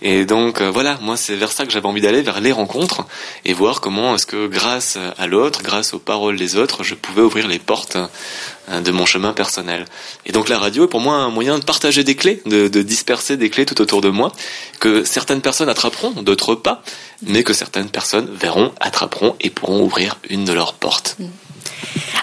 Et 0.03 0.27
donc 0.27 0.61
euh, 0.61 0.71
voilà, 0.71 0.99
moi 1.01 1.17
c'est 1.17 1.37
vers 1.37 1.53
ça 1.53 1.65
que 1.65 1.73
j'avais 1.73 1.87
envie 1.87 2.03
d'aller, 2.03 2.21
vers 2.21 2.41
les 2.41 2.53
rencontres 2.53 3.07
et 3.45 3.55
voir 3.55 3.81
comment 3.81 4.15
est-ce 4.15 4.27
que 4.27 4.47
grâce 4.47 4.99
à 5.17 5.27
l'autre, 5.27 5.63
grâce 5.63 5.95
aux 5.95 5.99
paroles 5.99 6.37
des 6.37 6.57
autres, 6.57 6.85
je 6.85 6.95
pouvais 6.95 7.23
ouvrir 7.23 7.49
les 7.49 7.59
portes 7.59 7.97
euh, 8.69 8.81
de 8.81 8.91
mon 8.91 9.07
chemin 9.07 9.33
personnel. 9.33 9.87
Et 10.27 10.33
donc 10.33 10.49
la 10.49 10.59
radio 10.59 10.85
est 10.85 10.89
pour 10.89 11.01
moi 11.01 11.15
un 11.15 11.31
moyen 11.31 11.59
de 11.59 11.65
partager 11.65 12.05
des 12.05 12.15
clés, 12.15 12.43
de, 12.47 12.69
de 12.69 12.83
disperser 12.83 13.37
des 13.37 13.49
clés 13.49 13.65
tout 13.65 13.81
autour 13.81 13.86
de 13.87 14.09
moi, 14.09 14.33
que 14.81 15.05
certaines 15.05 15.41
personnes 15.41 15.69
attraperont, 15.69 16.11
d'autres 16.11 16.55
pas, 16.55 16.83
mais 17.23 17.43
que 17.43 17.53
certaines 17.53 17.89
personnes 17.89 18.29
verront, 18.35 18.73
attraperont 18.81 19.37
et 19.41 19.51
pourront 19.51 19.83
ouvrir 19.83 20.19
une 20.29 20.45
de 20.45 20.53
leurs 20.53 20.75
portes. 20.75 21.17
Mm. 21.19 21.27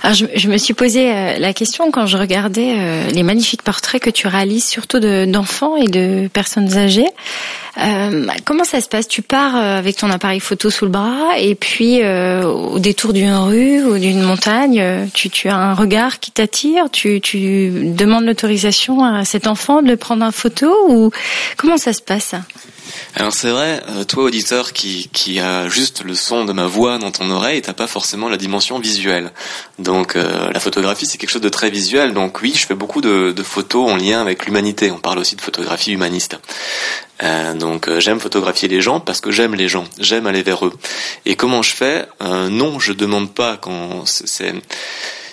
Alors 0.06 0.18
je, 0.18 0.50
me 0.50 0.58
suis 0.58 0.74
posé 0.74 1.14
euh, 1.14 1.40
la 1.40 1.54
question 1.54 1.90
quand 1.90 2.08
je 2.08 2.18
regardais 2.18 2.76
euh, 2.78 3.10
les 3.12 3.24
magnifiques 3.24 3.62
portraits 3.62 4.02
que 4.02 4.10
tu 4.10 4.28
réalises, 4.28 4.66
surtout 4.66 5.00
d'enfants 5.00 5.78
et 5.78 5.88
de 5.88 6.28
personnes 6.28 6.78
âgées. 6.78 7.08
Euh, 7.78 8.28
comment 8.44 8.66
ça 8.66 8.82
se 8.82 8.90
passe? 8.90 9.08
Tu 9.08 9.22
pars 9.22 9.56
avec 9.56 9.96
ton 9.96 10.10
appareil 10.10 10.42
photo 10.42 10.70
sous 10.70 10.84
le 10.84 10.92
bras 10.92 11.40
et 11.40 11.56
puis 11.56 12.02
au 12.06 12.80
détour 12.80 13.14
d'une 13.14 13.34
rue 13.34 13.82
ou 13.86 13.98
d'une 13.98 14.22
montagne, 14.22 15.08
tu, 15.14 15.30
tu, 15.30 15.48
as 15.48 15.56
un 15.56 15.74
regard 15.74 16.20
qui 16.20 16.32
t'attire, 16.32 16.92
tu, 16.92 17.22
tu 17.22 17.94
demandes 17.96 18.26
l'autorisation 18.26 19.04
à 19.06 19.24
cet 19.24 19.48
enfant 19.48 19.82
de 19.82 19.88
le 19.88 19.98
prendre 19.98 20.26
en 20.26 20.32
photo 20.32 20.76
ou 20.90 21.12
comment 21.56 21.78
ça 21.78 21.94
se 21.94 22.02
passe? 22.02 22.36
Alors 23.16 23.34
c'est 23.34 23.50
vrai, 23.50 23.82
euh, 23.90 24.04
toi 24.04 24.24
auditeur 24.24 24.74
qui, 24.74 25.10
qui 25.14 25.40
a 25.40 25.68
juste 25.68 26.04
le 26.04 26.16
son 26.16 26.46
de 26.46 26.54
ma 26.54 26.66
voix 26.66 26.98
dans 26.98 27.12
ton 27.12 27.30
oreille, 27.30 27.62
t'as 27.62 27.74
pas 27.74 27.88
forcément 27.88 28.28
la 28.28 28.38
dimension 28.38 28.80
visuelle. 28.80 29.32
Donc 29.78 30.16
euh, 30.16 30.52
la 30.52 30.60
photographie 30.60 31.06
c'est 31.06 31.18
quelque 31.18 31.30
chose 31.30 31.42
de 31.42 31.50
très 31.50 31.70
visuel. 31.70 32.14
Donc 32.14 32.42
oui, 32.42 32.54
je 32.56 32.66
fais 32.66 32.76
beaucoup 32.76 33.02
de, 33.02 33.34
photos 33.44 33.92
en 33.92 33.98
lien 33.98 34.22
avec 34.22 34.46
l'humanité. 34.46 34.90
On 34.90 35.00
parle 35.00 35.20
aussi 35.20 35.36
de 35.36 35.42
photographie 35.42 35.92
humaniste. 35.92 36.38
Euh, 37.22 37.54
donc 37.54 37.90
j'aime 38.00 38.20
photographier 38.20 38.68
les 38.68 38.82
gens 38.82 39.00
parce 39.00 39.22
que 39.22 39.32
j'aime 39.32 39.54
les 39.54 39.68
gens, 39.68 39.86
j'aime 40.00 40.26
aller 40.26 40.42
vers 40.42 40.66
eux. 40.66 40.74
Et 41.26 41.36
comment 41.36 41.62
je 41.62 41.74
fais? 41.74 42.08
Non, 42.22 42.80
je 42.80 42.94
demande 42.94 43.32
pas 43.32 43.58
quand 43.58 44.06
c'est 44.06 44.54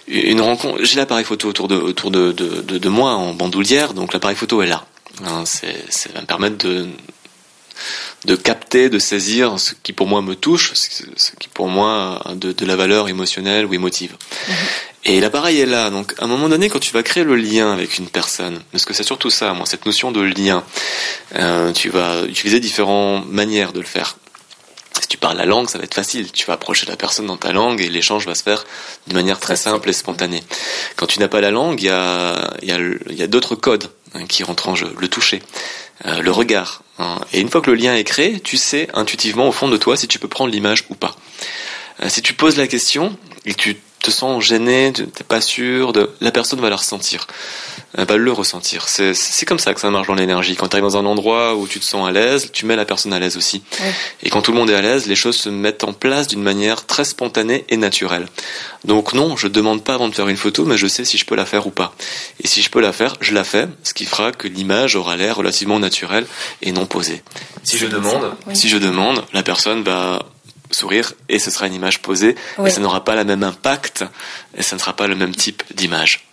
une 0.07 0.41
rencontre. 0.41 0.85
J'ai 0.85 0.97
l'appareil 0.97 1.25
photo 1.25 1.49
autour 1.49 1.69
de 1.69 1.77
autour 1.77 2.11
de, 2.11 2.33
de, 2.33 2.89
moi 2.89 3.15
en 3.15 3.33
bandoulière, 3.33 3.95
donc 3.95 4.13
l'appareil 4.13 4.37
photo 4.37 4.61
est 4.63 4.67
là. 4.67 4.85
Hein, 5.25 5.45
ça 5.45 6.09
va 6.15 6.21
me 6.21 6.27
permettre 6.27 6.59
de 6.59 6.89
de 8.25 8.37
capter, 8.37 8.91
de 8.91 8.99
saisir 8.99 9.59
ce 9.59 9.73
qui 9.83 9.93
pour 9.93 10.07
moi 10.07 10.21
me 10.23 10.35
touche, 10.35 10.73
ce 10.75 11.33
qui 11.39 11.49
pour 11.49 11.69
moi 11.69 12.21
a 12.25 12.35
de, 12.35 12.67
la 12.67 12.77
valeur 12.77 13.09
émotionnelle 13.09 13.67
ou 13.67 13.75
émotive. 13.75 14.17
Mhm. 14.49 14.55
Et 15.05 15.21
l'appareil 15.21 15.61
est 15.61 15.67
là. 15.67 15.89
Donc, 15.89 16.15
à 16.19 16.25
un 16.25 16.27
moment 16.27 16.49
donné, 16.49 16.69
quand 16.69 16.79
tu 16.79 16.93
vas 16.93 17.03
créer 17.03 17.25
le 17.25 17.35
lien 17.35 17.73
avec 17.73 17.99
une 17.99 18.09
personne, 18.09 18.61
parce 18.71 18.85
que 18.85 18.93
c'est 18.93 19.03
surtout 19.03 19.31
ça, 19.31 19.55
moi, 19.55 19.65
cette 19.65 19.87
notion 19.87 20.13
de 20.13 20.21
lien, 20.21 20.63
euh, 21.37 21.73
tu 21.73 21.89
vas 21.89 22.25
utiliser 22.25 22.61
différentes 22.61 23.27
manières 23.31 23.73
de 23.73 23.81
le 23.81 23.87
faire. 23.87 24.17
Si 25.01 25.09
tu 25.09 25.17
parles 25.17 25.39
la 25.39 25.47
langue, 25.47 25.71
ça 25.71 25.79
va 25.79 25.85
être 25.85 25.95
facile. 25.95 26.31
Tu 26.31 26.45
vas 26.45 26.53
approcher 26.53 26.85
la 26.87 26.97
personne 26.97 27.27
dans 27.27 27.39
ta 27.39 27.53
langue 27.53 27.81
et 27.81 27.89
l'échange 27.89 28.27
va 28.27 28.35
se 28.35 28.43
faire 28.43 28.65
de 29.07 29.15
manière 29.15 29.41
très 29.41 29.57
simple 29.57 29.89
et 29.89 29.95
spontanée. 29.95 30.43
Quand 30.97 31.07
tu 31.07 31.21
n'as 31.21 31.29
pas 31.29 31.41
la 31.41 31.51
langue, 31.51 31.81
il 31.81 31.87
y 31.87 31.89
a, 31.89 32.51
y 32.63 32.73
a, 32.73 32.79
y 33.11 33.23
a 33.23 33.27
d'autres 33.27 33.55
codes 33.55 33.91
hein, 34.15 34.27
qui 34.27 34.43
rentrent 34.43 34.69
en 34.69 34.75
jeu. 34.75 34.95
Le 34.99 35.09
toucher, 35.09 35.41
euh, 36.05 36.21
le 36.21 36.31
regard. 36.31 36.83
Hein. 37.01 37.19
Et 37.33 37.41
une 37.41 37.49
fois 37.49 37.61
que 37.61 37.71
le 37.71 37.77
lien 37.77 37.95
est 37.95 38.05
créé, 38.05 38.41
tu 38.41 38.57
sais 38.57 38.89
intuitivement 38.95 39.49
au 39.49 39.53
fond 39.53 39.69
de 39.69 39.77
toi 39.77 39.97
si 39.97 40.07
tu 40.07 40.19
peux 40.19 40.29
prendre 40.29 40.53
l'image 40.53 40.85
ou 40.91 40.95
pas. 40.95 41.17
Euh, 42.03 42.09
si 42.09 42.23
tu 42.23 42.35
poses 42.35 42.57
la 42.57 42.67
question 42.67 43.17
et 43.47 43.55
tu 43.55 43.77
te 44.01 44.11
sens 44.11 44.45
gêné, 44.45 44.93
tu 44.95 45.03
n'es 45.03 45.09
pas 45.27 45.41
sûr, 45.41 45.93
de, 45.93 46.11
la 46.21 46.31
personne 46.31 46.61
va 46.61 46.71
la 46.71 46.77
ressentir, 46.77 47.27
elle 47.97 48.07
va 48.07 48.17
le 48.17 48.33
ressentir. 48.33 48.89
C'est 48.89 49.47
comme 49.47 49.59
ça 49.59 49.75
que 49.75 49.81
ça 49.81 49.91
marche 49.91 50.07
dans 50.07 50.15
l'énergie. 50.15 50.57
Quand 50.57 50.69
tu 50.69 50.77
arrives 50.77 50.85
dans 50.85 50.97
un 50.97 51.07
endroit 51.07 51.57
où 51.57 51.67
tu 51.67 51.81
te 51.81 51.85
sens 51.85 52.09
à 52.09 52.13
l'aise, 52.13 52.51
tu 52.53 52.67
mets 52.67 52.77
la 52.77 52.85
personne 52.85 53.13
à 53.13 53.19
l'aise 53.19 53.37
aussi. 53.37 53.63
Et 54.23 54.31
quand 54.31 54.43
tout 54.43 54.53
le 54.53 54.59
monde 54.59 54.71
est 54.71 54.75
à 54.75 54.81
l'aise, 54.81 55.07
les 55.07 55.17
choses 55.17 55.37
se 55.37 55.49
mettent 55.49 55.85
en 55.85 55.93
place 55.93 56.29
d'une 56.29 56.43
manière 56.43 56.87
très 56.87 57.05
spontanée 57.05 57.65
et 57.69 57.77
naturelle. 57.77 58.27
Donc 58.85 59.13
non, 59.13 59.37
je 59.37 59.49
demande 59.49 59.83
pas 59.83 59.95
avant 59.95 60.09
de 60.09 60.15
faire 60.15 60.29
une 60.29 60.37
photo, 60.37 60.65
mais 60.65 60.79
je 60.79 60.87
sais 60.87 61.05
si 61.05 61.19
je 61.19 61.25
peux 61.27 61.35
la 61.35 61.47
faire 61.47 61.67
ou 61.67 61.71
pas. 61.71 61.95
Et 62.43 62.47
si 62.47 62.63
je 62.63 62.71
peux 62.71 62.81
la 62.81 62.93
faire, 62.93 63.17
je 63.21 63.35
la 63.35 63.45
fais, 63.45 63.69
ce 63.83 63.93
qui 63.93 64.05
fera 64.05 64.33
que 64.33 64.47
l'image 64.47 64.97
aura 64.97 65.17
l'air 65.17 65.37
relativement 65.37 65.79
naturelle 65.79 66.27
et 66.63 66.73
non 66.73 66.87
posée. 66.87 67.23
Si 67.65 67.77
je 67.77 67.87
demande, 67.87 68.33
si 68.55 68.69
je 68.69 68.79
demande, 68.79 69.25
la 69.33 69.43
personne 69.43 69.83
va 69.83 70.30
sourire 70.71 71.13
et 71.29 71.39
ce 71.39 71.51
sera 71.51 71.67
une 71.67 71.75
image 71.75 72.01
posée 72.01 72.37
et 72.65 72.71
ça 72.71 72.81
n'aura 72.81 73.05
pas 73.05 73.17
le 73.17 73.25
même 73.25 73.43
impact 73.43 74.05
et 74.57 74.63
ça 74.63 74.77
ne 74.77 74.81
sera 74.81 74.95
pas 74.95 75.07
le 75.07 75.15
même 75.15 75.35
type 75.35 75.63
d'image. 75.75 76.27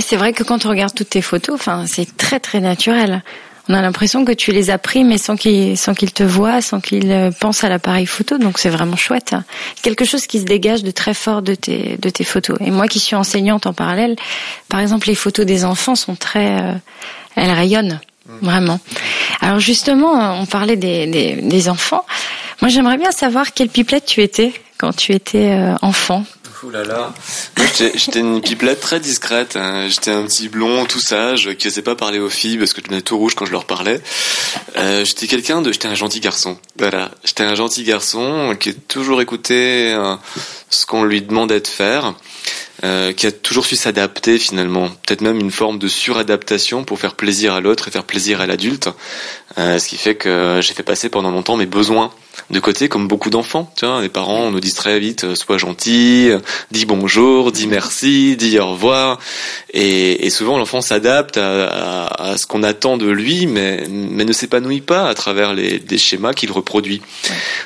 c'est 0.00 0.16
vrai 0.16 0.32
que 0.32 0.42
quand 0.42 0.66
on 0.66 0.68
regarde 0.68 0.94
toutes 0.94 1.10
tes 1.10 1.22
photos, 1.22 1.54
enfin, 1.54 1.84
c'est 1.86 2.16
très 2.16 2.40
très 2.40 2.60
naturel. 2.60 3.22
On 3.68 3.74
a 3.74 3.82
l'impression 3.82 4.24
que 4.24 4.32
tu 4.32 4.50
les 4.50 4.70
as 4.70 4.78
pris, 4.78 5.04
mais 5.04 5.16
sans 5.16 5.36
qu'ils 5.36 5.78
sans 5.78 5.94
qu'ils 5.94 6.12
te 6.12 6.24
voient, 6.24 6.60
sans 6.60 6.80
qu'ils 6.80 7.12
euh, 7.12 7.30
pensent 7.30 7.62
à 7.62 7.68
l'appareil 7.68 8.04
photo. 8.04 8.36
Donc 8.36 8.58
c'est 8.58 8.68
vraiment 8.68 8.96
chouette. 8.96 9.36
Quelque 9.82 10.04
chose 10.04 10.26
qui 10.26 10.40
se 10.40 10.44
dégage 10.44 10.82
de 10.82 10.90
très 10.90 11.14
fort 11.14 11.40
de 11.40 11.54
tes 11.54 11.96
de 11.96 12.10
tes 12.10 12.24
photos. 12.24 12.58
Et 12.60 12.72
moi 12.72 12.88
qui 12.88 12.98
suis 12.98 13.14
enseignante 13.14 13.66
en 13.66 13.72
parallèle, 13.72 14.16
par 14.68 14.80
exemple, 14.80 15.06
les 15.06 15.14
photos 15.14 15.46
des 15.46 15.64
enfants 15.64 15.94
sont 15.94 16.16
très, 16.16 16.60
euh, 16.60 16.74
elles 17.36 17.52
rayonnent. 17.52 18.00
Vraiment. 18.40 18.80
Alors 19.40 19.60
justement, 19.60 20.40
on 20.40 20.46
parlait 20.46 20.76
des, 20.76 21.06
des, 21.06 21.36
des 21.36 21.68
enfants. 21.68 22.04
Moi, 22.62 22.68
j'aimerais 22.68 22.98
bien 22.98 23.10
savoir 23.10 23.54
quelle 23.54 23.70
pipelette 23.70 24.04
tu 24.04 24.22
étais 24.22 24.52
quand 24.76 24.94
tu 24.94 25.12
étais 25.12 25.50
euh, 25.52 25.74
enfant. 25.82 26.24
Ouh 26.62 26.68
là 26.68 26.84
là, 26.84 27.14
j'étais 27.78 28.20
une 28.20 28.42
pipelette 28.42 28.80
très 28.80 29.00
discrète. 29.00 29.56
Hein. 29.56 29.86
J'étais 29.88 30.10
un 30.10 30.24
petit 30.24 30.50
blond 30.50 30.84
tout 30.84 31.00
sage 31.00 31.54
qui 31.54 31.68
osait 31.68 31.80
pas 31.80 31.96
parler 31.96 32.18
aux 32.18 32.28
filles 32.28 32.58
parce 32.58 32.74
que 32.74 32.82
je 32.82 32.86
devenais 32.86 33.00
tout 33.00 33.16
rouge 33.16 33.34
quand 33.34 33.46
je 33.46 33.52
leur 33.52 33.64
parlais. 33.64 33.98
Euh, 34.76 35.02
j'étais 35.06 35.26
quelqu'un 35.26 35.62
de, 35.62 35.72
j'étais 35.72 35.88
un 35.88 35.94
gentil 35.94 36.20
garçon. 36.20 36.58
Voilà, 36.78 37.12
j'étais 37.24 37.44
un 37.44 37.54
gentil 37.54 37.82
garçon 37.84 38.54
qui 38.60 38.70
a 38.70 38.72
toujours 38.88 39.22
écouté 39.22 39.94
euh, 39.94 40.16
ce 40.70 40.86
qu'on 40.86 41.04
lui 41.04 41.22
demandait 41.22 41.60
de 41.60 41.66
faire. 41.66 42.14
Euh, 42.82 43.12
qui 43.12 43.26
a 43.26 43.32
toujours 43.32 43.66
su 43.66 43.76
s'adapter 43.76 44.38
finalement, 44.38 44.88
peut-être 44.88 45.20
même 45.20 45.38
une 45.38 45.50
forme 45.50 45.78
de 45.78 45.86
suradaptation 45.86 46.82
pour 46.82 46.98
faire 46.98 47.14
plaisir 47.14 47.52
à 47.52 47.60
l'autre 47.60 47.88
et 47.88 47.90
faire 47.90 48.04
plaisir 48.04 48.40
à 48.40 48.46
l'adulte, 48.46 48.88
euh, 49.58 49.78
ce 49.78 49.86
qui 49.86 49.98
fait 49.98 50.14
que 50.14 50.60
j'ai 50.62 50.72
fait 50.72 50.82
passer 50.82 51.10
pendant 51.10 51.30
longtemps 51.30 51.58
mes 51.58 51.66
besoins 51.66 52.10
de 52.48 52.58
côté 52.58 52.88
comme 52.88 53.06
beaucoup 53.06 53.28
d'enfants. 53.28 53.70
Tu 53.76 53.84
vois, 53.84 54.00
les 54.00 54.08
parents 54.08 54.50
nous 54.50 54.60
disent 54.60 54.76
très 54.76 54.98
vite 54.98 55.24
euh, 55.24 55.34
sois 55.34 55.58
gentil, 55.58 56.30
dis 56.70 56.86
bonjour, 56.86 57.52
dis 57.52 57.66
merci, 57.66 58.36
dis 58.36 58.58
au 58.58 58.68
revoir, 58.68 59.18
et, 59.74 60.24
et 60.24 60.30
souvent 60.30 60.56
l'enfant 60.56 60.80
s'adapte 60.80 61.36
à, 61.36 62.06
à, 62.06 62.38
ce 62.38 62.46
qu'on 62.46 62.62
attend 62.62 62.96
de 62.96 63.10
lui, 63.10 63.46
mais, 63.46 63.84
mais 63.90 64.24
ne 64.24 64.32
s'épanouit 64.32 64.80
pas 64.80 65.06
à 65.06 65.12
travers 65.12 65.52
les, 65.52 65.80
des 65.80 65.98
schémas 65.98 66.32
qu'il 66.32 66.50
reproduit. 66.50 67.02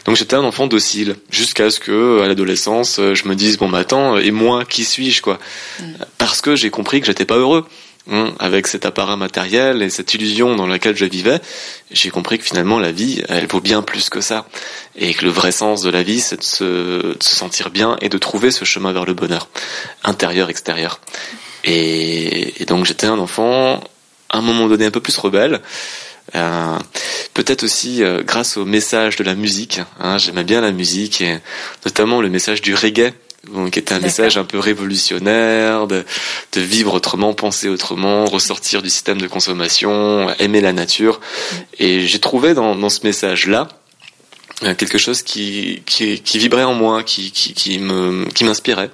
Donc 0.06 0.16
j'étais 0.16 0.34
un 0.34 0.42
enfant 0.44 0.66
docile 0.66 1.14
jusqu'à 1.30 1.70
ce 1.70 1.78
que 1.78 2.20
à 2.20 2.26
l'adolescence 2.26 2.93
je 2.96 3.28
me 3.28 3.34
dise 3.34 3.58
bon 3.58 3.68
bah 3.68 3.78
attends 3.78 4.16
et 4.16 4.30
moi 4.30 4.64
qui 4.64 4.84
suis 4.84 5.20
quoi 5.20 5.38
mm. 5.80 5.84
Parce 6.18 6.40
que 6.40 6.56
j'ai 6.56 6.70
compris 6.70 7.00
que 7.00 7.06
j'étais 7.06 7.24
pas 7.24 7.36
heureux. 7.36 7.66
Hein, 8.10 8.34
avec 8.38 8.66
cet 8.66 8.84
appareil 8.84 9.16
matériel 9.16 9.80
et 9.80 9.88
cette 9.88 10.12
illusion 10.12 10.56
dans 10.56 10.66
laquelle 10.66 10.94
je 10.94 11.06
vivais, 11.06 11.40
j'ai 11.90 12.10
compris 12.10 12.38
que 12.38 12.44
finalement 12.44 12.78
la 12.78 12.92
vie, 12.92 13.22
elle 13.30 13.46
vaut 13.46 13.62
bien 13.62 13.80
plus 13.80 14.10
que 14.10 14.20
ça. 14.20 14.46
Et 14.94 15.14
que 15.14 15.24
le 15.24 15.30
vrai 15.30 15.52
sens 15.52 15.80
de 15.80 15.88
la 15.88 16.02
vie, 16.02 16.20
c'est 16.20 16.36
de 16.36 16.42
se, 16.42 17.16
sentir 17.20 17.70
bien 17.70 17.96
et 18.02 18.10
de 18.10 18.18
trouver 18.18 18.50
ce 18.50 18.66
chemin 18.66 18.92
vers 18.92 19.06
le 19.06 19.14
bonheur, 19.14 19.48
intérieur, 20.02 20.50
extérieur. 20.50 21.00
Et, 21.64 22.52
donc 22.66 22.84
j'étais 22.84 23.06
un 23.06 23.18
enfant, 23.18 23.82
à 24.28 24.36
un 24.36 24.42
moment 24.42 24.68
donné, 24.68 24.84
un 24.84 24.90
peu 24.90 25.00
plus 25.00 25.16
rebelle, 25.16 25.62
Euh, 26.34 26.78
peut-être 27.34 27.64
aussi 27.64 28.02
euh, 28.02 28.22
grâce 28.22 28.56
au 28.56 28.64
message 28.64 29.16
de 29.16 29.24
la 29.24 29.34
musique. 29.34 29.80
Hein, 30.00 30.18
J'aimais 30.18 30.44
bien 30.44 30.60
la 30.60 30.72
musique 30.72 31.20
et 31.20 31.38
notamment 31.84 32.20
le 32.20 32.28
message 32.28 32.62
du 32.62 32.74
reggae 32.74 33.12
qui 33.70 33.78
était 33.78 33.92
un 33.92 34.00
message 34.00 34.38
un 34.38 34.44
peu 34.44 34.58
révolutionnaire, 34.58 35.86
de, 35.86 36.04
de, 36.52 36.60
vivre 36.60 36.94
autrement, 36.94 37.34
penser 37.34 37.68
autrement, 37.68 38.24
ressortir 38.24 38.82
du 38.82 38.90
système 38.90 39.20
de 39.20 39.26
consommation, 39.26 40.30
aimer 40.38 40.60
la 40.60 40.72
nature. 40.72 41.20
Et 41.78 42.06
j'ai 42.06 42.18
trouvé 42.20 42.54
dans, 42.54 42.74
dans 42.74 42.88
ce 42.88 43.00
message-là 43.04 43.68
euh, 44.62 44.74
quelque 44.74 44.98
chose 44.98 45.22
qui, 45.22 45.82
qui, 45.84 46.20
qui, 46.20 46.38
vibrait 46.38 46.64
en 46.64 46.74
moi, 46.74 47.02
qui, 47.02 47.32
qui, 47.32 47.52
qui 47.54 47.78
m'inspirait. 48.44 48.90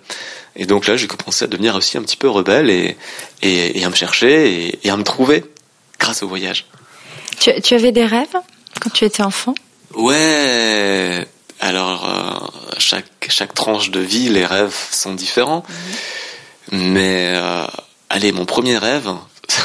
Et 0.57 0.67
donc 0.67 0.87
là, 0.87 0.97
j'ai 0.97 1.07
commencé 1.07 1.45
à 1.45 1.49
devenir 1.49 1.77
aussi 1.77 1.97
un 1.97 2.03
petit 2.03 2.17
peu 2.17 2.29
rebelle 2.29 2.71
et, 2.71 2.97
et, 3.43 3.79
et 3.79 3.85
à 3.85 3.91
me 3.91 3.95
chercher 3.95 4.67
et, 4.67 4.79
et, 4.83 4.91
à 4.91 4.97
me 4.97 5.05
trouver 5.05 5.45
grâce 5.99 6.23
au 6.23 6.29
voyage. 6.29 6.67
Tu, 7.41 7.61
tu 7.63 7.75
avais 7.75 7.91
des 7.91 8.05
rêves 8.05 8.37
quand 8.81 8.91
tu 8.91 9.05
étais 9.05 9.23
enfant? 9.23 9.55
Ouais. 9.95 11.27
Alors 11.59 12.09
euh, 12.09 12.47
chaque 12.79 13.07
chaque 13.29 13.55
tranche 13.55 13.91
de 13.91 14.01
vie, 14.01 14.29
les 14.29 14.47
rêves 14.47 14.77
sont 14.91 15.15
différents. 15.15 15.65
Mhm. 16.73 16.93
Mais 16.93 17.33
euh, 17.35 17.67
allez, 18.09 18.33
mon 18.33 18.45
premier 18.45 18.79
rêve, 18.79 19.11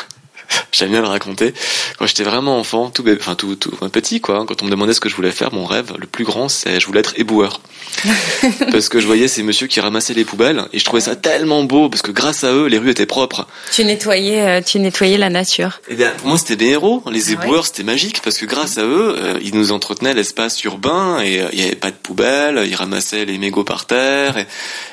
j'aime 0.72 0.92
bien 0.92 1.02
le 1.02 1.08
raconter. 1.08 1.54
Quand 1.98 2.06
j'étais 2.06 2.24
vraiment 2.24 2.60
enfant, 2.60 2.90
tout, 2.90 3.06
enfin 3.20 3.36
tout, 3.36 3.56
tout 3.56 3.72
petit 3.90 4.20
quoi, 4.22 4.46
quand 4.46 4.62
on 4.62 4.66
me 4.66 4.72
demandait 4.72 4.94
ce 4.94 5.00
que 5.00 5.10
je 5.10 5.16
voulais 5.16 5.32
faire, 5.32 5.54
mon 5.54 5.66
rêve 5.66 5.94
le 5.98 6.08
plus 6.08 6.24
grand, 6.26 6.50
c'est 6.50 6.80
je 6.80 6.86
voulais 6.86 7.00
être 7.00 7.14
éboueur. 7.18 7.62
parce 8.72 8.90
que 8.90 9.00
je 9.00 9.06
voyais 9.06 9.28
ces 9.28 9.44
messieurs 9.44 9.68
qui 9.68 9.80
ramassaient 9.80 10.14
les 10.14 10.26
poubelles 10.26 10.66
et 10.74 10.80
je 10.80 10.86
trouvais 10.86 11.02
ça 11.02 11.16
tellement 11.16 11.64
beau 11.64 11.90
parce 11.90 12.02
que 12.02 12.12
grâce 12.12 12.44
à 12.44 12.52
eux, 12.52 12.68
les 12.68 12.78
rues 12.78 12.90
étaient 12.90 13.06
propres. 13.06 13.48
Tu 13.72 13.86
nettoyais, 13.86 14.42
euh, 14.42 14.62
tu 14.62 14.80
nettoyais 14.80 15.18
la 15.18 15.30
nature. 15.30 15.80
Et 15.88 15.94
eh 15.94 15.96
bien, 15.96 16.10
pour 16.18 16.28
moi, 16.28 16.38
c'était 16.38 16.56
des 16.56 16.70
héros. 16.70 17.04
Les 17.12 17.30
ah 17.30 17.34
éboueurs, 17.34 17.66
c'était 17.66 17.84
magique 17.84 18.22
parce 18.22 18.38
que 18.38 18.46
grâce 18.46 18.78
à 18.78 18.84
eux, 18.84 19.16
euh, 19.18 19.40
ils 19.42 19.56
nous 19.56 19.72
entretenaient 19.72 20.14
l'espace 20.14 20.64
urbain 20.64 21.20
et 21.22 21.40
euh, 21.40 21.48
il 21.54 21.60
n'y 21.60 21.66
avait 21.66 21.76
pas 21.76 21.92
de 21.92 21.96
poubelles, 21.96 22.64
ils 22.68 22.76
ramassaient 22.76 23.26
les 23.26 23.38
mégots 23.38 23.64
par 23.64 23.86
terre 23.86 24.38
et, 24.38 24.48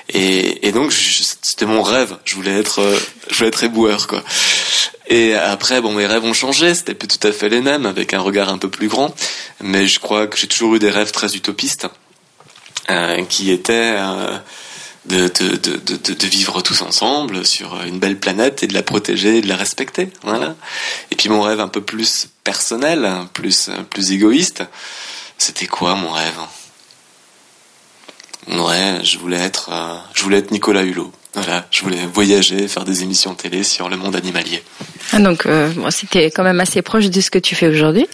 et, 0.09 0.68
et 0.68 0.73
donc 0.73 0.92
c'était 0.92 1.66
mon 1.66 1.82
rêve. 1.82 2.16
Je 2.25 2.35
voulais 2.35 2.59
être, 2.59 2.82
je 3.30 3.37
voulais 3.37 3.49
être 3.49 3.64
éboueur 3.64 4.06
quoi. 4.06 4.23
Et 5.09 5.35
après, 5.35 5.80
bon, 5.80 5.92
mes 5.92 6.06
rêves 6.06 6.25
ont 6.25 6.32
changé, 6.32 6.75
c'était 6.75 6.91
tout 6.94 7.26
à 7.26 7.32
fait 7.32 7.49
les 7.49 7.61
mêmes, 7.61 7.87
avec 7.87 8.14
un 8.14 8.20
regard 8.20 8.49
un 8.49 8.58
peu 8.58 8.68
plus 8.68 8.88
grand. 8.88 9.14
Mais 9.61 9.87
je 9.87 10.00
crois 10.00 10.26
que 10.26 10.37
j'ai 10.37 10.46
toujours 10.46 10.75
eu 10.75 10.78
des 10.78 10.90
rêves 10.90 11.12
très 11.12 11.34
utopistes, 11.34 11.88
euh, 12.90 13.25
qui 13.25 13.50
étaient 13.50 13.96
euh, 13.99 14.38
de, 15.06 16.26
vivre 16.26 16.61
tous 16.62 16.82
ensemble 16.82 17.44
sur 17.44 17.82
une 17.82 17.99
belle 17.99 18.18
planète 18.18 18.62
et 18.62 18.66
de 18.66 18.75
la 18.75 18.82
protéger 18.82 19.38
et 19.38 19.40
de 19.40 19.49
la 19.49 19.56
respecter. 19.56 20.11
Et 21.11 21.16
puis 21.16 21.28
mon 21.28 21.42
rêve 21.42 21.61
un 21.61 21.68
peu 21.68 21.80
plus 21.80 22.28
personnel, 22.44 23.08
plus, 23.32 23.70
plus 23.90 24.12
égoïste, 24.12 24.64
c'était 25.38 25.66
quoi 25.66 25.94
mon 25.94 26.11
rêve? 26.11 26.38
Ouais, 28.49 29.00
je 29.04 29.18
voulais 29.18 29.40
être, 29.40 29.70
euh, 29.72 29.96
je 30.14 30.22
voulais 30.22 30.38
être 30.38 30.50
Nicolas 30.50 30.82
Hulot. 30.82 31.12
Voilà, 31.35 31.67
je 31.71 31.83
voulais 31.83 32.07
voyager, 32.12 32.69
faire 32.69 32.85
des 32.85 33.03
émissions 33.03 33.35
télé 33.35 33.65
sur 33.65 33.89
le 33.89 33.97
monde 33.97 34.15
animalier. 34.15 34.62
Ah 35.12 35.19
donc, 35.19 35.47
euh, 35.47 35.71
c'était 35.91 36.31
quand 36.31 36.43
même 36.43 36.61
assez 36.61 36.83
proche 36.83 37.07
de 37.07 37.21
ce 37.23 37.31
que 37.31 37.39
tu 37.39 37.55
fais 37.55 37.69
aujourd'hui. 37.69 38.07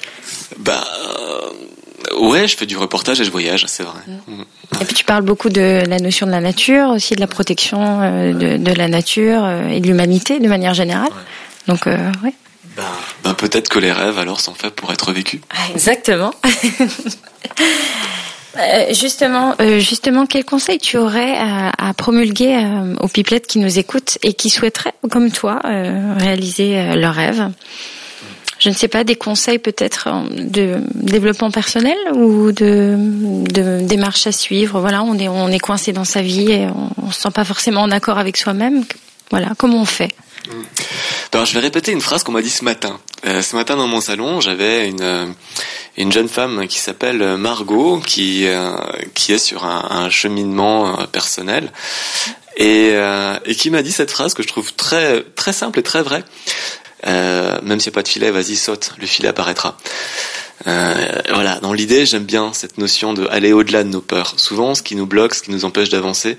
Bah 0.58 0.84
euh, 1.08 2.20
ouais, 2.20 2.46
je 2.46 2.56
fais 2.56 2.66
du 2.66 2.76
reportage 2.76 3.20
et 3.20 3.24
je 3.24 3.30
voyage, 3.32 3.64
c'est 3.66 3.82
vrai. 3.82 4.00
Mm. 4.06 4.42
Et 4.80 4.84
puis 4.84 4.94
tu 4.94 5.04
parles 5.04 5.24
beaucoup 5.24 5.48
de 5.48 5.82
la 5.88 5.98
notion 5.98 6.26
de 6.26 6.30
la 6.30 6.40
nature, 6.40 6.90
aussi 6.90 7.16
de 7.16 7.20
la 7.20 7.26
protection 7.26 8.02
euh, 8.02 8.32
de, 8.32 8.56
de, 8.56 8.72
la 8.72 8.86
nature 8.86 9.48
et 9.68 9.80
de 9.80 9.86
l'humanité 9.86 10.38
de 10.38 10.48
manière 10.48 10.74
générale. 10.74 11.10
Ouais. 11.10 11.74
Donc 11.74 11.86
ouais. 11.86 12.34
Ben, 12.76 12.84
ben 13.24 13.34
peut-être 13.34 13.68
que 13.68 13.80
les 13.80 13.90
rêves 13.90 14.18
alors 14.18 14.40
sont 14.40 14.54
faits 14.54 14.76
pour 14.76 14.92
être 14.92 15.10
vécus. 15.12 15.40
Ah, 15.50 15.72
exactement. 15.74 16.32
Euh, 18.58 18.92
justement, 18.92 19.54
euh, 19.60 19.78
justement, 19.78 20.26
quel 20.26 20.44
conseil 20.44 20.78
tu 20.78 20.96
aurais 20.96 21.36
à, 21.36 21.70
à 21.78 21.94
promulguer 21.94 22.56
euh, 22.56 22.96
aux 23.00 23.08
pipelettes 23.08 23.46
qui 23.46 23.58
nous 23.58 23.78
écoutent 23.78 24.18
et 24.22 24.32
qui 24.34 24.50
souhaiteraient, 24.50 24.94
comme 25.10 25.30
toi, 25.30 25.60
réaliser 25.64 26.94
leurs 26.96 27.14
rêves? 27.14 27.48
Je 28.58 28.70
ne 28.70 28.74
sais 28.74 28.88
pas, 28.88 29.04
des 29.04 29.14
conseils 29.14 29.60
peut-être 29.60 30.08
de 30.32 30.80
développement 30.94 31.52
personnel 31.52 31.96
ou 32.14 32.50
de, 32.50 32.96
de 32.98 33.86
démarche 33.86 34.26
à 34.26 34.32
suivre? 34.32 34.80
Voilà, 34.80 35.04
on 35.04 35.16
est 35.16 35.28
on 35.28 35.48
est 35.48 35.60
coincé 35.60 35.92
dans 35.92 36.04
sa 36.04 36.22
vie 36.22 36.50
et 36.50 36.66
on, 36.66 36.90
on 37.06 37.10
se 37.12 37.20
sent 37.20 37.30
pas 37.30 37.44
forcément 37.44 37.82
en 37.82 37.92
accord 37.92 38.18
avec 38.18 38.36
soi-même. 38.36 38.82
Voilà, 39.30 39.52
comment 39.56 39.80
on 39.80 39.84
fait? 39.84 40.10
Alors, 41.32 41.46
je 41.46 41.54
vais 41.54 41.60
répéter 41.60 41.92
une 41.92 42.00
phrase 42.00 42.24
qu'on 42.24 42.32
m'a 42.32 42.42
dit 42.42 42.50
ce 42.50 42.64
matin. 42.64 42.98
Euh, 43.26 43.42
ce 43.42 43.56
matin 43.56 43.76
dans 43.76 43.88
mon 43.88 44.00
salon, 44.00 44.40
j'avais 44.40 44.88
une 44.88 45.02
euh, 45.02 45.26
une 45.96 46.12
jeune 46.12 46.28
femme 46.28 46.68
qui 46.68 46.78
s'appelle 46.78 47.36
Margot, 47.36 47.98
qui 47.98 48.46
euh, 48.46 48.76
qui 49.14 49.32
est 49.32 49.38
sur 49.38 49.64
un, 49.64 49.88
un 49.90 50.10
cheminement 50.10 51.00
euh, 51.00 51.06
personnel 51.06 51.72
et 52.56 52.94
et 53.44 53.54
qui 53.54 53.70
m'a 53.70 53.82
dit 53.82 53.92
cette 53.92 54.10
phrase 54.10 54.34
que 54.34 54.42
je 54.42 54.48
trouve 54.48 54.74
très 54.74 55.22
très 55.36 55.52
simple 55.52 55.78
et 55.78 55.82
très 55.84 56.02
vraie. 56.02 56.24
même 57.04 57.78
s'il 57.78 57.90
n'y 57.90 57.94
a 57.94 57.98
pas 57.98 58.02
de 58.02 58.08
filet, 58.08 58.32
vas-y 58.32 58.56
saute, 58.56 58.94
le 58.98 59.06
filet 59.06 59.28
apparaîtra. 59.28 59.76
Euh, 60.66 61.22
voilà, 61.32 61.60
dans 61.60 61.72
l'idée, 61.72 62.04
j'aime 62.06 62.24
bien 62.24 62.52
cette 62.52 62.78
notion 62.78 63.14
de 63.14 63.26
aller 63.28 63.52
au-delà 63.52 63.84
de 63.84 63.88
nos 63.88 64.00
peurs. 64.00 64.34
Souvent, 64.38 64.74
ce 64.74 64.82
qui 64.82 64.96
nous 64.96 65.06
bloque, 65.06 65.34
ce 65.34 65.42
qui 65.42 65.50
nous 65.50 65.64
empêche 65.64 65.88
d'avancer, 65.88 66.36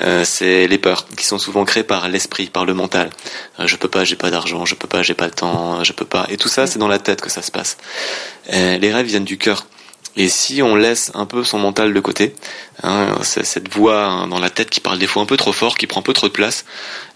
euh, 0.00 0.24
c'est 0.24 0.66
les 0.66 0.78
peurs 0.78 1.06
qui 1.16 1.24
sont 1.24 1.38
souvent 1.38 1.64
créées 1.64 1.84
par 1.84 2.08
l'esprit, 2.08 2.46
par 2.46 2.64
le 2.66 2.74
mental. 2.74 3.10
Euh, 3.58 3.66
je 3.66 3.76
peux 3.76 3.88
pas, 3.88 4.04
j'ai 4.04 4.16
pas 4.16 4.30
d'argent, 4.30 4.64
je 4.64 4.74
peux 4.74 4.88
pas, 4.88 5.02
j'ai 5.02 5.14
pas 5.14 5.26
le 5.26 5.32
temps, 5.32 5.82
je 5.82 5.92
peux 5.92 6.04
pas. 6.04 6.26
Et 6.28 6.36
tout 6.36 6.48
ça, 6.48 6.66
c'est 6.66 6.78
dans 6.78 6.88
la 6.88 6.98
tête 6.98 7.20
que 7.20 7.30
ça 7.30 7.42
se 7.42 7.50
passe. 7.50 7.78
Euh, 8.52 8.76
les 8.78 8.92
rêves 8.92 9.06
viennent 9.06 9.24
du 9.24 9.38
cœur. 9.38 9.66
Et 10.16 10.28
si 10.28 10.62
on 10.62 10.76
laisse 10.76 11.10
un 11.14 11.26
peu 11.26 11.42
son 11.42 11.58
mental 11.58 11.92
de 11.92 12.00
côté, 12.00 12.34
hein, 12.84 13.18
cette 13.22 13.72
voix 13.72 14.04
hein, 14.04 14.28
dans 14.28 14.38
la 14.38 14.50
tête 14.50 14.70
qui 14.70 14.80
parle 14.80 14.98
des 14.98 15.08
fois 15.08 15.22
un 15.22 15.26
peu 15.26 15.36
trop 15.36 15.52
fort, 15.52 15.76
qui 15.76 15.88
prend 15.88 16.00
un 16.00 16.04
peu 16.04 16.12
trop 16.12 16.28
de 16.28 16.32
place, 16.32 16.64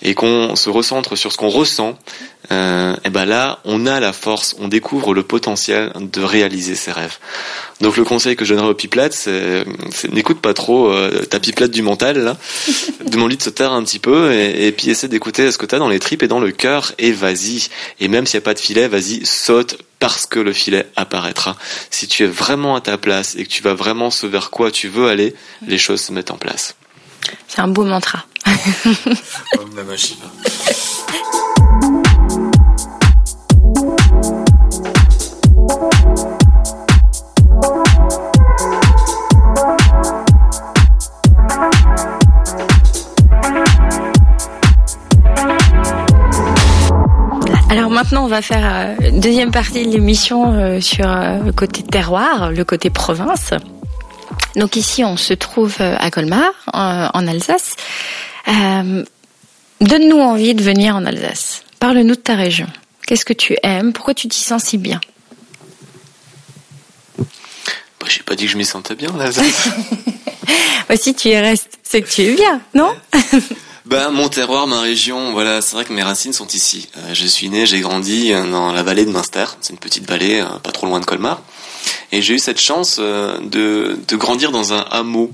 et 0.02 0.14
qu'on 0.14 0.56
se 0.56 0.68
recentre 0.68 1.16
sur 1.16 1.30
ce 1.30 1.36
qu'on 1.36 1.48
ressent, 1.48 1.96
euh, 2.50 2.96
et 3.04 3.10
ben 3.10 3.24
là, 3.24 3.60
on 3.64 3.86
a 3.86 4.00
la 4.00 4.12
force, 4.12 4.56
on 4.58 4.66
découvre 4.66 5.14
le 5.14 5.22
potentiel 5.22 5.92
de 5.94 6.22
réaliser 6.22 6.74
ses 6.74 6.90
rêves. 6.90 7.18
Donc 7.80 7.96
le 7.96 8.04
conseil 8.04 8.34
que 8.34 8.44
je 8.44 8.54
donnerais 8.54 8.70
aux 8.70 8.74
pipelettes, 8.74 9.14
c'est, 9.14 9.64
n'écoute 10.10 10.40
pas 10.40 10.54
trop 10.54 10.90
euh, 10.90 11.24
ta 11.24 11.38
pipelette 11.38 11.70
du 11.70 11.82
mental, 11.82 12.18
là. 12.18 12.36
demande-lui 13.06 13.36
de 13.36 13.42
se 13.42 13.50
taire 13.50 13.72
un 13.72 13.84
petit 13.84 14.00
peu, 14.00 14.32
et, 14.32 14.66
et 14.66 14.72
puis 14.72 14.90
essaie 14.90 15.08
d'écouter 15.08 15.52
ce 15.52 15.58
que 15.58 15.66
tu 15.66 15.74
as 15.76 15.78
dans 15.78 15.88
les 15.88 16.00
tripes 16.00 16.24
et 16.24 16.28
dans 16.28 16.40
le 16.40 16.50
cœur, 16.50 16.92
et 16.98 17.12
vas-y. 17.12 17.68
Et 18.00 18.08
même 18.08 18.26
s'il 18.26 18.38
n'y 18.38 18.42
a 18.42 18.46
pas 18.46 18.54
de 18.54 18.58
filet, 18.58 18.88
vas-y, 18.88 19.24
saute 19.24 19.78
parce 19.98 20.26
que 20.26 20.38
le 20.38 20.52
filet 20.52 20.90
apparaîtra. 20.96 21.56
Si 21.90 22.06
tu 22.06 22.24
es 22.24 22.26
vraiment 22.26 22.76
à 22.76 22.80
ta 22.80 22.98
place 22.98 23.34
et 23.36 23.44
que 23.44 23.48
tu 23.48 23.62
vas 23.62 23.74
vraiment 23.74 24.10
ce 24.10 24.26
vers 24.26 24.50
quoi 24.50 24.70
tu 24.70 24.88
veux 24.88 25.08
aller, 25.08 25.34
les 25.66 25.78
choses 25.78 26.00
se 26.00 26.12
mettent 26.12 26.30
en 26.30 26.38
place. 26.38 26.76
C'est 27.46 27.60
un 27.60 27.68
beau 27.68 27.84
mantra. 27.84 28.24
maintenant, 48.08 48.24
on 48.24 48.28
va 48.28 48.40
faire 48.40 48.96
euh, 49.02 49.10
deuxième 49.20 49.50
partie 49.50 49.84
de 49.84 49.92
l'émission 49.92 50.54
euh, 50.54 50.80
sur 50.80 51.06
euh, 51.06 51.40
le 51.44 51.52
côté 51.52 51.82
terroir, 51.82 52.50
le 52.50 52.64
côté 52.64 52.88
province. 52.88 53.52
Donc 54.56 54.76
ici, 54.76 55.04
on 55.04 55.18
se 55.18 55.34
trouve 55.34 55.76
à 55.80 56.10
Colmar, 56.10 56.52
en 56.72 57.26
Alsace. 57.26 57.76
Euh, 58.48 59.04
Donne-nous 59.82 60.18
envie 60.18 60.54
de 60.54 60.62
venir 60.62 60.96
en 60.96 61.04
Alsace. 61.04 61.64
Parle-nous 61.80 62.14
de 62.14 62.20
ta 62.20 62.34
région. 62.34 62.66
Qu'est-ce 63.06 63.26
que 63.26 63.34
tu 63.34 63.56
aimes? 63.62 63.92
Pourquoi 63.92 64.14
tu 64.14 64.26
t'y 64.26 64.40
sens 64.40 64.64
si 64.64 64.78
bien? 64.78 65.00
Bah, 67.18 68.06
J'ai 68.08 68.22
pas 68.22 68.36
dit 68.36 68.46
que 68.46 68.52
je 68.52 68.56
m'y 68.56 68.64
sentais 68.64 68.94
bien 68.94 69.10
en 69.10 69.20
Alsace. 69.20 69.68
bah, 70.88 70.96
si 70.96 71.14
tu 71.14 71.28
y 71.28 71.36
restes, 71.36 71.78
c'est 71.82 72.00
que 72.00 72.08
tu 72.08 72.22
es 72.22 72.34
bien, 72.34 72.62
non? 72.74 72.90
Ben, 73.88 74.10
mon 74.10 74.28
terroir, 74.28 74.66
ma 74.66 74.82
région, 74.82 75.32
voilà, 75.32 75.62
c'est 75.62 75.74
vrai 75.74 75.86
que 75.86 75.94
mes 75.94 76.02
racines 76.02 76.34
sont 76.34 76.46
ici. 76.48 76.90
Euh, 76.98 77.14
je 77.14 77.26
suis 77.26 77.48
né, 77.48 77.64
j'ai 77.64 77.80
grandi 77.80 78.32
dans 78.32 78.70
la 78.70 78.82
vallée 78.82 79.06
de 79.06 79.10
Münster. 79.10 79.46
C'est 79.62 79.72
une 79.72 79.78
petite 79.78 80.06
vallée, 80.06 80.42
euh, 80.42 80.58
pas 80.62 80.72
trop 80.72 80.86
loin 80.86 81.00
de 81.00 81.06
Colmar. 81.06 81.40
Et 82.12 82.22
j'ai 82.22 82.34
eu 82.34 82.38
cette 82.38 82.60
chance 82.60 82.96
euh, 82.98 83.38
de, 83.40 83.98
de 84.08 84.16
grandir 84.16 84.50
dans 84.50 84.72
un 84.72 84.80
hameau. 84.90 85.30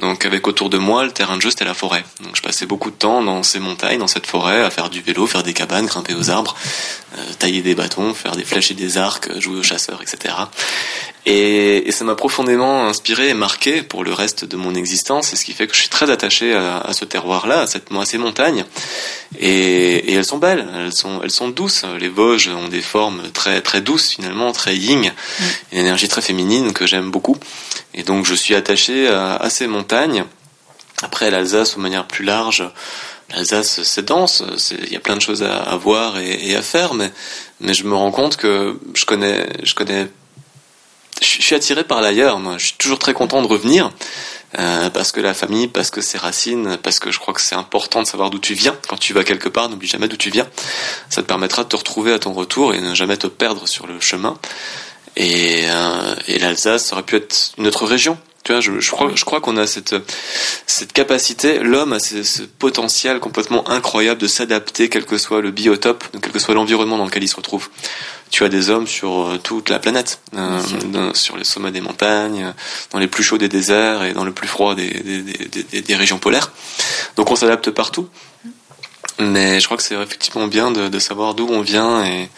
Donc 0.00 0.24
avec 0.24 0.46
autour 0.46 0.70
de 0.70 0.78
moi, 0.78 1.04
le 1.04 1.10
terrain 1.10 1.36
de 1.36 1.42
jeu, 1.42 1.50
c'était 1.50 1.64
la 1.64 1.74
forêt. 1.74 2.04
Donc 2.22 2.36
je 2.36 2.42
passais 2.42 2.66
beaucoup 2.66 2.90
de 2.90 2.96
temps 2.96 3.22
dans 3.22 3.42
ces 3.42 3.58
montagnes, 3.58 3.98
dans 3.98 4.06
cette 4.06 4.26
forêt, 4.26 4.62
à 4.62 4.70
faire 4.70 4.90
du 4.90 5.00
vélo, 5.00 5.26
faire 5.26 5.42
des 5.42 5.54
cabanes, 5.54 5.86
grimper 5.86 6.14
aux 6.14 6.30
arbres, 6.30 6.54
euh, 7.16 7.22
tailler 7.38 7.62
des 7.62 7.74
bâtons, 7.74 8.14
faire 8.14 8.36
des 8.36 8.44
flèches 8.44 8.70
et 8.70 8.74
des 8.74 8.96
arcs, 8.96 9.28
jouer 9.40 9.58
aux 9.58 9.62
chasseurs, 9.64 10.00
etc. 10.00 10.34
Et, 11.26 11.88
et 11.88 11.92
ça 11.92 12.04
m'a 12.04 12.14
profondément 12.14 12.86
inspiré 12.86 13.28
et 13.28 13.34
marqué 13.34 13.82
pour 13.82 14.04
le 14.04 14.12
reste 14.12 14.44
de 14.44 14.56
mon 14.56 14.74
existence, 14.74 15.32
et 15.32 15.36
ce 15.36 15.44
qui 15.44 15.52
fait 15.52 15.66
que 15.66 15.74
je 15.74 15.80
suis 15.80 15.88
très 15.88 16.10
attaché 16.10 16.54
à, 16.54 16.78
à 16.78 16.92
ce 16.92 17.04
terroir-là, 17.04 17.62
à, 17.62 17.66
cette, 17.66 17.88
à 17.92 18.04
ces 18.04 18.18
montagnes. 18.18 18.64
Et, 19.38 20.10
et, 20.10 20.14
elles 20.14 20.24
sont 20.24 20.38
belles, 20.38 20.66
elles 20.74 20.92
sont, 20.92 21.20
elles 21.22 21.30
sont 21.30 21.48
douces. 21.48 21.84
Les 21.98 22.08
Vosges 22.08 22.48
ont 22.48 22.68
des 22.68 22.80
formes 22.80 23.22
très, 23.32 23.60
très 23.62 23.80
douces 23.80 24.10
finalement, 24.10 24.52
très 24.52 24.76
yin, 24.76 25.00
mm. 25.00 25.44
une 25.72 25.78
énergie 25.80 25.97
très 26.06 26.22
féminine 26.22 26.72
que 26.72 26.86
j'aime 26.86 27.10
beaucoup. 27.10 27.36
Et 27.94 28.04
donc 28.04 28.26
je 28.26 28.34
suis 28.34 28.54
attaché 28.54 29.08
à, 29.08 29.50
ces 29.50 29.66
montagnes. 29.66 30.24
Après 31.02 31.30
l'Alsace, 31.30 31.76
de 31.76 31.80
manière 31.80 32.06
plus 32.06 32.24
large, 32.24 32.64
l'Alsace 33.30 33.82
c'est 33.82 34.04
dense, 34.04 34.44
il 34.70 34.92
y 34.92 34.96
a 34.96 35.00
plein 35.00 35.16
de 35.16 35.20
choses 35.20 35.42
à, 35.42 35.76
voir 35.76 36.18
et, 36.18 36.50
et, 36.50 36.54
à 36.54 36.62
faire, 36.62 36.94
mais, 36.94 37.10
mais 37.60 37.74
je 37.74 37.84
me 37.84 37.94
rends 37.94 38.12
compte 38.12 38.36
que 38.36 38.78
je 38.94 39.04
connais, 39.04 39.48
je 39.64 39.74
connais 39.74 40.08
je 41.20 41.42
suis 41.42 41.54
attiré 41.54 41.84
par 41.84 42.00
l'ailleurs. 42.00 42.38
Moi, 42.38 42.58
je 42.58 42.66
suis 42.66 42.76
toujours 42.76 42.98
très 42.98 43.12
content 43.12 43.42
de 43.42 43.46
revenir 43.46 43.90
euh, 44.58 44.90
parce 44.90 45.12
que 45.12 45.20
la 45.20 45.34
famille, 45.34 45.68
parce 45.68 45.90
que 45.90 46.00
ses 46.00 46.18
racines, 46.18 46.78
parce 46.82 46.98
que 46.98 47.10
je 47.10 47.18
crois 47.18 47.34
que 47.34 47.40
c'est 47.40 47.54
important 47.54 48.02
de 48.02 48.06
savoir 48.06 48.30
d'où 48.30 48.38
tu 48.38 48.54
viens. 48.54 48.76
Quand 48.88 48.96
tu 48.96 49.12
vas 49.12 49.24
quelque 49.24 49.48
part, 49.48 49.68
n'oublie 49.68 49.88
jamais 49.88 50.08
d'où 50.08 50.16
tu 50.16 50.30
viens. 50.30 50.48
Ça 51.10 51.22
te 51.22 51.26
permettra 51.26 51.64
de 51.64 51.68
te 51.68 51.76
retrouver 51.76 52.12
à 52.12 52.18
ton 52.18 52.32
retour 52.32 52.74
et 52.74 52.80
ne 52.80 52.94
jamais 52.94 53.16
te 53.16 53.26
perdre 53.26 53.66
sur 53.66 53.86
le 53.86 54.00
chemin. 54.00 54.38
Et, 55.18 55.64
euh, 55.68 56.14
et 56.28 56.38
l'Alsace 56.38 56.92
aurait 56.92 57.02
pu 57.02 57.16
être 57.16 57.52
une 57.58 57.66
autre 57.66 57.84
région. 57.86 58.16
Tu 58.44 58.52
vois, 58.52 58.60
je, 58.60 58.78
je 58.78 58.90
crois, 58.92 59.10
je 59.14 59.24
crois 59.24 59.40
qu'on 59.40 59.56
a 59.56 59.66
cette 59.66 59.94
cette 60.64 60.92
capacité, 60.92 61.58
l'homme 61.58 61.92
a 61.92 61.98
ce, 61.98 62.22
ce, 62.22 62.42
potentiel 62.42 63.18
complètement 63.18 63.68
incroyable 63.68 64.20
de 64.20 64.28
s'adapter, 64.28 64.88
quel 64.88 65.04
que 65.04 65.18
soit 65.18 65.42
le 65.42 65.50
biotope, 65.50 66.04
quel 66.22 66.32
que 66.32 66.38
soit 66.38 66.54
l'environnement 66.54 66.96
dans 66.96 67.04
lequel 67.04 67.24
il 67.24 67.28
se 67.28 67.36
retrouve 67.36 67.68
tu 68.30 68.44
as 68.44 68.48
des 68.48 68.70
hommes 68.70 68.86
sur 68.86 69.20
euh, 69.20 69.38
toute 69.38 69.70
la 69.70 69.78
planète, 69.78 70.20
euh, 70.36 70.60
dans, 70.86 71.14
sur 71.14 71.36
les 71.36 71.44
sommets 71.44 71.70
des 71.70 71.80
montagnes, 71.80 72.52
dans 72.92 72.98
les 72.98 73.06
plus 73.06 73.22
chauds 73.22 73.38
des 73.38 73.48
déserts 73.48 74.04
et 74.04 74.12
dans 74.12 74.24
le 74.24 74.32
plus 74.32 74.48
froid 74.48 74.74
des, 74.74 74.88
des, 74.90 75.22
des, 75.22 75.82
des 75.82 75.96
régions 75.96 76.18
polaires. 76.18 76.52
Donc 77.16 77.30
on 77.30 77.36
s'adapte 77.36 77.70
partout. 77.70 78.08
Mais 79.18 79.58
je 79.58 79.64
crois 79.64 79.76
que 79.76 79.82
c'est 79.82 79.96
effectivement 79.96 80.46
bien 80.46 80.70
de, 80.70 80.88
de 80.88 80.98
savoir 80.98 81.34
d'où 81.34 81.48
on 81.48 81.60
vient 81.60 82.04
et, 82.04 82.28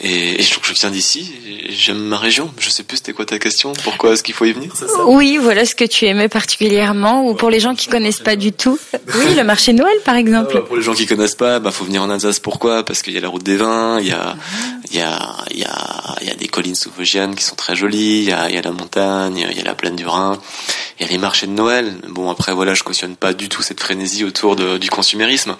et, 0.00 0.40
et 0.40 0.42
je, 0.42 0.54
je 0.62 0.72
viens 0.72 0.90
d'ici, 0.90 1.32
j'aime 1.68 1.98
ma 1.98 2.18
région. 2.18 2.52
Je 2.58 2.70
sais 2.70 2.82
plus 2.82 2.98
c'était 2.98 3.12
quoi 3.12 3.24
ta 3.24 3.38
question. 3.38 3.72
Pourquoi 3.84 4.12
est-ce 4.12 4.22
qu'il 4.22 4.34
faut 4.34 4.44
y 4.44 4.52
venir? 4.52 4.74
Ça 4.76 4.86
Oui, 5.06 5.38
voilà 5.40 5.64
ce 5.64 5.74
que 5.74 5.84
tu 5.84 6.06
aimais 6.06 6.28
particulièrement, 6.28 7.28
ou 7.28 7.34
pour 7.34 7.50
les 7.50 7.60
gens 7.60 7.74
qui 7.74 7.88
connaissent 7.88 8.20
pas 8.20 8.36
du 8.36 8.52
tout. 8.52 8.78
Oui, 9.18 9.34
le 9.34 9.44
marché 9.44 9.72
de 9.72 9.78
Noël, 9.78 9.96
par 10.04 10.16
exemple. 10.16 10.62
pour 10.66 10.76
les 10.76 10.82
gens 10.82 10.92
qui 10.92 11.06
connaissent 11.06 11.36
pas, 11.36 11.58
bah 11.60 11.70
faut 11.70 11.84
venir 11.84 12.02
en 12.02 12.10
Alsace. 12.10 12.38
Pourquoi? 12.40 12.82
Parce 12.84 13.02
qu'il 13.02 13.14
y 13.14 13.18
a 13.18 13.20
la 13.20 13.28
route 13.28 13.42
des 13.42 13.56
vins, 13.56 13.98
il 14.00 14.08
y 14.08 14.12
a, 14.12 14.36
il 14.90 14.96
y 14.96 15.00
a, 15.00 15.36
il 15.52 15.60
y 15.60 15.64
a, 15.64 16.16
il 16.20 16.26
y 16.26 16.30
a 16.30 16.34
des 16.34 16.48
collines 16.48 16.74
sous-vosgiennes 16.74 17.34
qui 17.34 17.44
sont 17.44 17.54
très 17.54 17.76
jolies. 17.76 18.18
Il 18.18 18.24
y 18.24 18.32
a, 18.32 18.48
il 18.50 18.54
y 18.54 18.58
a 18.58 18.62
la 18.62 18.72
montagne, 18.72 19.46
il 19.50 19.56
y 19.56 19.60
a 19.60 19.64
la 19.64 19.74
plaine 19.74 19.96
du 19.96 20.06
Rhin, 20.06 20.38
il 20.98 21.06
y 21.06 21.08
a 21.08 21.12
les 21.12 21.18
marchés 21.18 21.46
de 21.46 21.52
Noël. 21.52 21.94
Bon 22.08 22.30
après 22.30 22.52
voilà, 22.52 22.74
je 22.74 22.82
cautionne 22.82 23.16
pas 23.16 23.32
du 23.32 23.48
tout 23.48 23.62
cette 23.62 23.80
frénésie 23.80 24.24
autour 24.24 24.56
de, 24.56 24.76
du 24.76 24.90
consumérisme, 24.90 25.56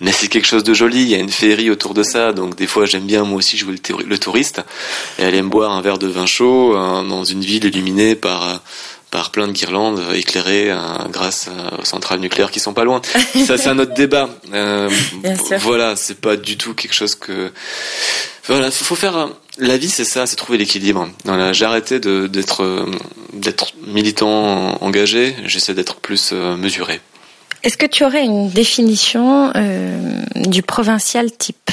mais 0.00 0.12
c'est 0.12 0.28
quelque 0.28 0.46
chose 0.46 0.64
de 0.64 0.74
joli. 0.74 1.02
Il 1.02 1.08
y 1.08 1.14
a 1.14 1.18
une 1.18 1.30
féerie 1.30 1.70
autour 1.70 1.94
de 1.94 2.02
ça, 2.02 2.32
donc 2.32 2.56
des 2.56 2.66
fois 2.66 2.84
j'aime 2.84 3.06
bien 3.06 3.24
moi 3.24 3.38
aussi 3.38 3.56
jouer 3.56 3.77
le 4.06 4.18
touriste 4.18 4.62
et 5.18 5.24
aller 5.24 5.42
me 5.42 5.48
boire 5.48 5.72
un 5.72 5.82
verre 5.82 5.98
de 5.98 6.06
vin 6.06 6.26
chaud 6.26 6.76
hein, 6.76 7.04
dans 7.04 7.24
une 7.24 7.40
ville 7.40 7.64
illuminée 7.64 8.14
par 8.14 8.60
par 9.10 9.30
plein 9.30 9.46
de 9.48 9.52
guirlandes 9.52 10.02
éclairées 10.14 10.70
hein, 10.70 11.06
grâce 11.10 11.48
aux 11.80 11.84
centrales 11.84 12.20
nucléaires 12.20 12.50
qui 12.50 12.60
sont 12.60 12.74
pas 12.74 12.84
loin. 12.84 13.00
Ça 13.46 13.56
c'est 13.56 13.68
un 13.68 13.78
autre 13.78 13.94
débat. 13.94 14.28
Euh, 14.52 14.90
voilà, 15.60 15.96
c'est 15.96 16.20
pas 16.20 16.36
du 16.36 16.58
tout 16.58 16.74
quelque 16.74 16.94
chose 16.94 17.14
que 17.14 17.50
voilà, 18.46 18.70
faut 18.70 18.94
faire 18.94 19.30
la 19.58 19.76
vie 19.76 19.90
c'est 19.90 20.04
ça, 20.04 20.26
c'est 20.26 20.36
trouver 20.36 20.58
l'équilibre. 20.58 21.08
Voilà, 21.24 21.52
j'ai 21.52 21.64
arrêté 21.64 22.00
d'être 22.00 22.86
d'être 23.32 23.72
militant 23.86 24.82
engagé, 24.82 25.34
j'essaie 25.44 25.74
d'être 25.74 25.96
plus 25.96 26.30
euh, 26.32 26.56
mesuré. 26.56 27.00
Est-ce 27.62 27.76
que 27.76 27.86
tu 27.86 28.04
aurais 28.04 28.24
une 28.24 28.50
définition 28.50 29.52
euh, 29.56 30.22
du 30.36 30.62
provincial 30.62 31.30
type? 31.32 31.70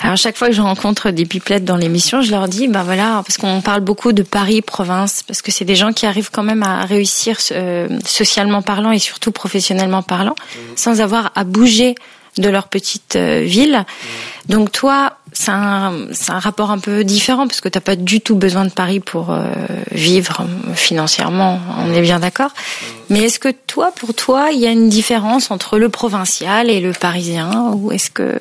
Alors 0.00 0.16
chaque 0.16 0.36
fois 0.36 0.48
que 0.48 0.54
je 0.54 0.60
rencontre 0.60 1.10
des 1.10 1.24
pipelettes 1.24 1.64
dans 1.64 1.76
l'émission, 1.76 2.20
je 2.20 2.30
leur 2.30 2.48
dis, 2.48 2.68
ben 2.68 2.82
voilà, 2.82 3.22
parce 3.26 3.38
qu'on 3.38 3.60
parle 3.60 3.80
beaucoup 3.80 4.12
de 4.12 4.22
Paris 4.22 4.62
province, 4.62 5.22
parce 5.26 5.42
que 5.42 5.50
c'est 5.50 5.64
des 5.64 5.76
gens 5.76 5.92
qui 5.92 6.06
arrivent 6.06 6.30
quand 6.30 6.42
même 6.42 6.62
à 6.62 6.84
réussir 6.84 7.38
euh, 7.52 7.88
socialement 8.04 8.62
parlant 8.62 8.92
et 8.92 8.98
surtout 8.98 9.32
professionnellement 9.32 10.02
parlant, 10.02 10.34
mmh. 10.34 10.58
sans 10.76 11.00
avoir 11.00 11.32
à 11.34 11.44
bouger 11.44 11.94
de 12.36 12.50
leur 12.50 12.68
petite 12.68 13.16
euh, 13.16 13.40
ville. 13.40 13.78
Mmh. 13.78 14.52
Donc 14.52 14.70
toi, 14.70 15.14
c'est 15.32 15.50
un, 15.50 16.06
un 16.28 16.38
rapport 16.38 16.70
un 16.70 16.78
peu 16.78 17.02
différent 17.02 17.46
parce 17.46 17.62
que 17.62 17.68
t'as 17.70 17.80
pas 17.80 17.96
du 17.96 18.20
tout 18.20 18.36
besoin 18.36 18.66
de 18.66 18.70
Paris 18.70 19.00
pour 19.00 19.30
euh, 19.30 19.46
vivre 19.92 20.46
financièrement. 20.74 21.58
On 21.78 21.94
est 21.94 22.02
bien 22.02 22.20
d'accord. 22.20 22.50
Mmh. 22.50 22.84
Mais 23.08 23.20
est-ce 23.22 23.38
que 23.38 23.48
toi, 23.66 23.92
pour 23.96 24.12
toi, 24.12 24.50
il 24.52 24.58
y 24.58 24.66
a 24.66 24.70
une 24.70 24.90
différence 24.90 25.50
entre 25.50 25.78
le 25.78 25.88
provincial 25.88 26.68
et 26.68 26.80
le 26.80 26.92
parisien, 26.92 27.70
ou 27.72 27.92
est-ce 27.92 28.10
que 28.10 28.38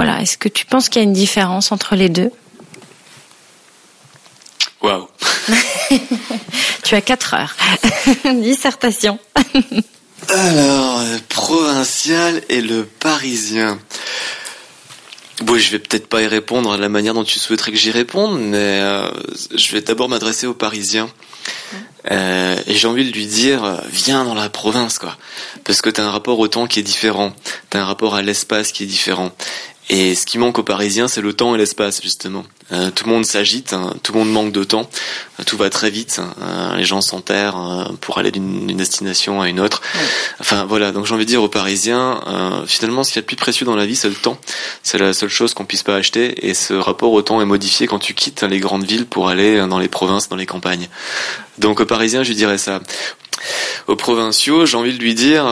voilà, 0.00 0.22
est-ce 0.22 0.38
que 0.38 0.48
tu 0.48 0.64
penses 0.64 0.88
qu'il 0.88 1.02
y 1.02 1.04
a 1.04 1.06
une 1.06 1.12
différence 1.12 1.72
entre 1.72 1.94
les 1.94 2.08
deux? 2.08 2.30
Waouh 4.80 5.06
Tu 6.82 6.94
as 6.94 7.02
quatre 7.02 7.34
heures. 7.34 7.54
Dissertation. 8.24 9.18
Alors, 10.30 11.02
le 11.02 11.18
provincial 11.28 12.40
et 12.48 12.62
le 12.62 12.84
parisien. 12.84 13.78
Bon, 15.42 15.58
je 15.58 15.70
vais 15.70 15.78
peut-être 15.78 16.06
pas 16.06 16.22
y 16.22 16.26
répondre 16.26 16.72
à 16.72 16.78
la 16.78 16.88
manière 16.88 17.12
dont 17.12 17.24
tu 17.24 17.38
souhaiterais 17.38 17.72
que 17.72 17.76
j'y 17.76 17.90
réponde, 17.90 18.40
mais 18.40 18.56
euh, 18.56 19.10
je 19.54 19.70
vais 19.72 19.82
d'abord 19.82 20.08
m'adresser 20.08 20.46
aux 20.46 20.54
Parisiens. 20.54 21.10
Euh, 22.10 22.56
et 22.66 22.74
j'ai 22.74 22.88
envie 22.88 23.04
de 23.04 23.12
lui 23.12 23.26
dire, 23.26 23.82
viens 23.90 24.24
dans 24.24 24.34
la 24.34 24.48
province, 24.48 24.98
quoi. 24.98 25.18
Parce 25.64 25.82
que 25.82 25.90
tu 25.90 26.00
as 26.00 26.06
un 26.06 26.10
rapport 26.10 26.38
au 26.38 26.48
temps 26.48 26.66
qui 26.66 26.80
est 26.80 26.82
différent. 26.82 27.34
Tu 27.68 27.76
as 27.76 27.82
un 27.82 27.84
rapport 27.84 28.14
à 28.14 28.22
l'espace 28.22 28.72
qui 28.72 28.84
est 28.84 28.86
différent. 28.86 29.32
Et 29.92 30.14
ce 30.14 30.24
qui 30.24 30.38
manque 30.38 30.56
aux 30.60 30.62
Parisiens, 30.62 31.08
c'est 31.08 31.20
le 31.20 31.32
temps 31.32 31.52
et 31.56 31.58
l'espace, 31.58 32.00
justement. 32.00 32.44
Euh, 32.70 32.92
tout 32.92 33.06
le 33.06 33.10
monde 33.10 33.26
s'agite, 33.26 33.72
hein, 33.72 33.92
tout 34.04 34.12
le 34.12 34.20
monde 34.20 34.30
manque 34.30 34.52
de 34.52 34.62
temps, 34.62 34.88
euh, 35.40 35.42
tout 35.42 35.56
va 35.56 35.68
très 35.68 35.90
vite, 35.90 36.20
hein, 36.20 36.76
les 36.76 36.84
gens 36.84 37.00
s'enterrent 37.00 37.58
euh, 37.58 37.92
pour 38.00 38.18
aller 38.18 38.30
d'une 38.30 38.68
destination 38.68 39.42
à 39.42 39.48
une 39.48 39.58
autre. 39.58 39.82
Ouais. 39.92 40.00
Enfin 40.38 40.64
voilà, 40.66 40.92
donc 40.92 41.06
j'ai 41.06 41.14
envie 41.14 41.24
de 41.24 41.30
dire 41.30 41.42
aux 41.42 41.48
Parisiens, 41.48 42.20
euh, 42.28 42.64
finalement, 42.66 43.02
ce 43.02 43.10
qu'il 43.10 43.16
y 43.16 43.18
a 43.18 43.22
de 43.22 43.26
plus 43.26 43.34
précieux 43.34 43.66
dans 43.66 43.74
la 43.74 43.84
vie, 43.84 43.96
c'est 43.96 44.08
le 44.08 44.14
temps. 44.14 44.38
C'est 44.84 44.98
la 44.98 45.12
seule 45.12 45.28
chose 45.28 45.54
qu'on 45.54 45.64
puisse 45.64 45.82
pas 45.82 45.96
acheter, 45.96 46.48
et 46.48 46.54
ce 46.54 46.74
rapport 46.74 47.10
au 47.10 47.22
temps 47.22 47.42
est 47.42 47.46
modifié 47.46 47.88
quand 47.88 47.98
tu 47.98 48.14
quittes 48.14 48.44
les 48.44 48.60
grandes 48.60 48.84
villes 48.84 49.06
pour 49.06 49.28
aller 49.28 49.66
dans 49.66 49.80
les 49.80 49.88
provinces, 49.88 50.28
dans 50.28 50.36
les 50.36 50.46
campagnes. 50.46 50.88
Donc 51.58 51.80
aux 51.80 51.86
Parisiens, 51.86 52.22
je 52.22 52.28
lui 52.28 52.36
dirais 52.36 52.58
ça. 52.58 52.80
Aux 53.88 53.96
provinciaux, 53.96 54.66
j'ai 54.66 54.76
envie 54.76 54.96
de 54.96 55.02
lui 55.02 55.14
dire 55.14 55.44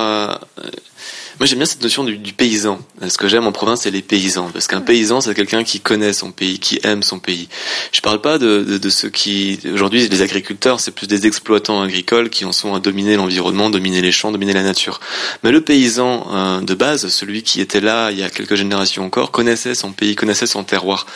moi, 1.39 1.47
j'aime 1.47 1.59
bien 1.59 1.67
cette 1.67 1.83
notion 1.83 2.03
du, 2.03 2.19
du 2.19 2.33
paysan. 2.33 2.81
Ce 3.07 3.17
que 3.17 3.29
j'aime 3.29 3.47
en 3.47 3.53
province, 3.53 3.83
c'est 3.83 3.93
les 3.93 4.03
paysans. 4.03 4.51
Parce 4.53 4.67
qu'un 4.67 4.81
paysan, 4.81 5.21
c'est 5.21 5.35
quelqu'un 5.35 5.63
qui 5.63 5.79
connaît 5.79 6.13
son 6.13 6.33
pays, 6.33 6.59
qui 6.59 6.81
aime 6.83 7.05
son 7.05 7.21
pays. 7.21 7.49
Je 7.93 8.01
parle 8.01 8.21
pas 8.21 8.39
de, 8.39 8.65
de, 8.65 8.79
de 8.79 8.91
ceux 8.91 9.09
qui... 9.09 9.61
Aujourd'hui, 9.73 10.09
les 10.09 10.23
agriculteurs, 10.23 10.81
c'est 10.81 10.91
plus 10.91 11.07
des 11.07 11.27
exploitants 11.29 11.81
agricoles 11.81 12.29
qui 12.29 12.45
en 12.45 12.51
sont 12.51 12.75
à 12.75 12.81
dominer 12.81 13.17
l'environnement, 13.17 13.71
dominer 13.71 14.01
les 14.01 14.11
champs, 14.11 14.33
dominer 14.33 14.53
la 14.53 14.65
nature. 14.65 14.99
Mais 15.45 15.53
le 15.53 15.61
paysan 15.61 16.27
euh, 16.33 16.61
de 16.61 16.75
base, 16.75 17.07
celui 17.07 17.43
qui 17.43 17.61
était 17.61 17.81
là 17.81 18.11
il 18.11 18.19
y 18.19 18.25
a 18.25 18.31
quelques 18.31 18.57
générations 18.57 19.05
encore, 19.05 19.31
connaissait 19.31 19.77
son 19.77 19.93
pays, 19.93 20.17
connaissait 20.17 20.49
son 20.49 20.65
terroir. 20.65 21.07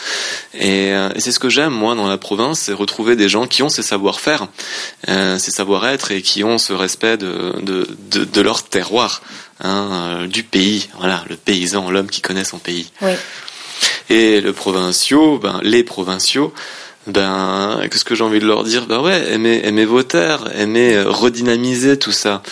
Et, 0.53 0.93
euh, 0.93 1.09
et 1.15 1.19
c'est 1.19 1.33
ce 1.33 1.39
que 1.39 1.49
j'aime, 1.49 1.73
moi, 1.73 1.95
dans 1.95 2.07
la 2.07 2.17
province, 2.17 2.59
c'est 2.59 2.73
retrouver 2.73 3.17
des 3.17 3.27
gens 3.27 3.45
qui 3.45 3.61
ont 3.61 3.69
ces 3.69 3.83
savoir-faire, 3.83 4.47
euh, 5.09 5.37
ces 5.37 5.51
savoir-être 5.51 6.11
et 6.11 6.21
qui 6.21 6.45
ont 6.45 6.57
ce 6.57 6.71
respect 6.71 7.17
de, 7.17 7.55
de, 7.61 7.87
de, 8.09 8.23
de 8.23 8.41
leur 8.41 8.63
terroir 8.63 9.21
hein, 9.63 9.89
euh, 9.91 10.27
du 10.27 10.43
pays. 10.43 10.89
Voilà, 10.97 11.23
le 11.29 11.35
paysan, 11.35 11.89
l'homme 11.89 12.09
qui 12.09 12.21
connaît 12.21 12.43
son 12.43 12.59
pays. 12.59 12.91
Oui. 13.01 13.13
Et 14.09 14.41
le 14.41 14.53
provinciaux, 14.53 15.39
ben, 15.39 15.59
les 15.63 15.83
provinciaux, 15.83 16.53
ben, 17.07 17.81
qu'est-ce 17.89 18.05
que 18.05 18.15
j'ai 18.15 18.23
envie 18.23 18.39
de 18.39 18.45
leur 18.45 18.63
dire? 18.63 18.85
Ben 18.85 19.01
ouais, 19.01 19.33
aimez, 19.33 19.61
aimez 19.65 19.85
vos 19.85 20.03
terres, 20.03 20.49
aimez 20.55 20.95
euh, 20.95 21.09
redynamiser 21.09 21.97
tout 21.97 22.11
ça. 22.11 22.43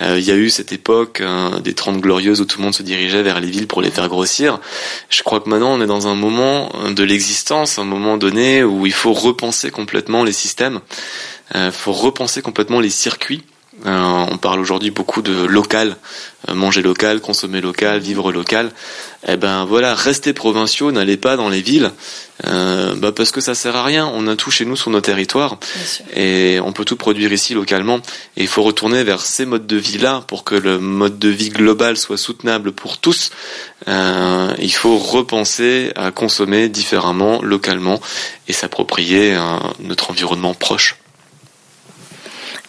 Euh, 0.00 0.18
il 0.18 0.24
y 0.24 0.30
a 0.30 0.36
eu 0.36 0.50
cette 0.50 0.72
époque 0.72 1.22
hein, 1.24 1.60
des 1.64 1.74
Trente 1.74 2.00
Glorieuses 2.00 2.40
où 2.40 2.44
tout 2.44 2.58
le 2.58 2.64
monde 2.64 2.74
se 2.74 2.82
dirigeait 2.82 3.22
vers 3.22 3.40
les 3.40 3.48
villes 3.48 3.66
pour 3.66 3.82
les 3.82 3.90
faire 3.90 4.08
grossir. 4.08 4.60
Je 5.10 5.22
crois 5.22 5.40
que 5.40 5.48
maintenant 5.48 5.72
on 5.72 5.80
est 5.80 5.86
dans 5.86 6.06
un 6.06 6.14
moment 6.14 6.70
de 6.88 7.02
l'existence, 7.02 7.78
un 7.78 7.84
moment 7.84 8.16
donné 8.16 8.62
où 8.62 8.86
il 8.86 8.92
faut 8.92 9.12
repenser 9.12 9.70
complètement 9.70 10.22
les 10.22 10.32
systèmes, 10.32 10.80
il 11.54 11.72
faut 11.72 11.92
repenser 11.92 12.42
complètement 12.42 12.80
les 12.80 12.90
circuits 12.90 13.42
Euh, 13.84 14.26
on 14.30 14.38
parle 14.38 14.60
aujourd'hui 14.60 14.90
beaucoup 14.90 15.20
de 15.20 15.44
local, 15.44 15.96
euh, 16.48 16.54
manger 16.54 16.80
local, 16.80 17.20
consommer 17.20 17.60
local, 17.60 18.00
vivre 18.00 18.32
local. 18.32 18.70
Eh 19.28 19.36
ben 19.36 19.66
voilà, 19.66 19.94
restez 19.94 20.32
provinciaux, 20.32 20.92
n'allez 20.92 21.18
pas 21.18 21.36
dans 21.36 21.50
les 21.50 21.60
villes, 21.60 21.90
euh, 22.46 22.94
bah 22.96 23.12
parce 23.12 23.30
que 23.30 23.42
ça 23.42 23.54
sert 23.54 23.76
à 23.76 23.84
rien. 23.84 24.10
On 24.14 24.28
a 24.28 24.36
tout 24.36 24.50
chez 24.50 24.64
nous 24.64 24.76
sur 24.76 24.90
nos 24.90 25.02
territoires 25.02 25.58
et 26.14 26.58
on 26.64 26.72
peut 26.72 26.86
tout 26.86 26.96
produire 26.96 27.32
ici 27.32 27.52
localement. 27.52 27.98
Et 28.36 28.42
il 28.42 28.48
faut 28.48 28.62
retourner 28.62 29.04
vers 29.04 29.20
ces 29.20 29.44
modes 29.44 29.66
de 29.66 29.76
vie 29.76 29.98
là 29.98 30.24
pour 30.26 30.42
que 30.42 30.54
le 30.54 30.78
mode 30.78 31.18
de 31.18 31.28
vie 31.28 31.50
global 31.50 31.98
soit 31.98 32.18
soutenable 32.18 32.72
pour 32.72 32.96
tous. 32.96 33.30
Euh, 33.88 34.54
il 34.58 34.72
faut 34.72 34.96
repenser 34.96 35.92
à 35.96 36.12
consommer 36.12 36.70
différemment, 36.70 37.42
localement 37.42 38.00
et 38.48 38.54
s'approprier 38.54 39.36
notre 39.80 40.10
environnement 40.10 40.54
proche. 40.54 40.96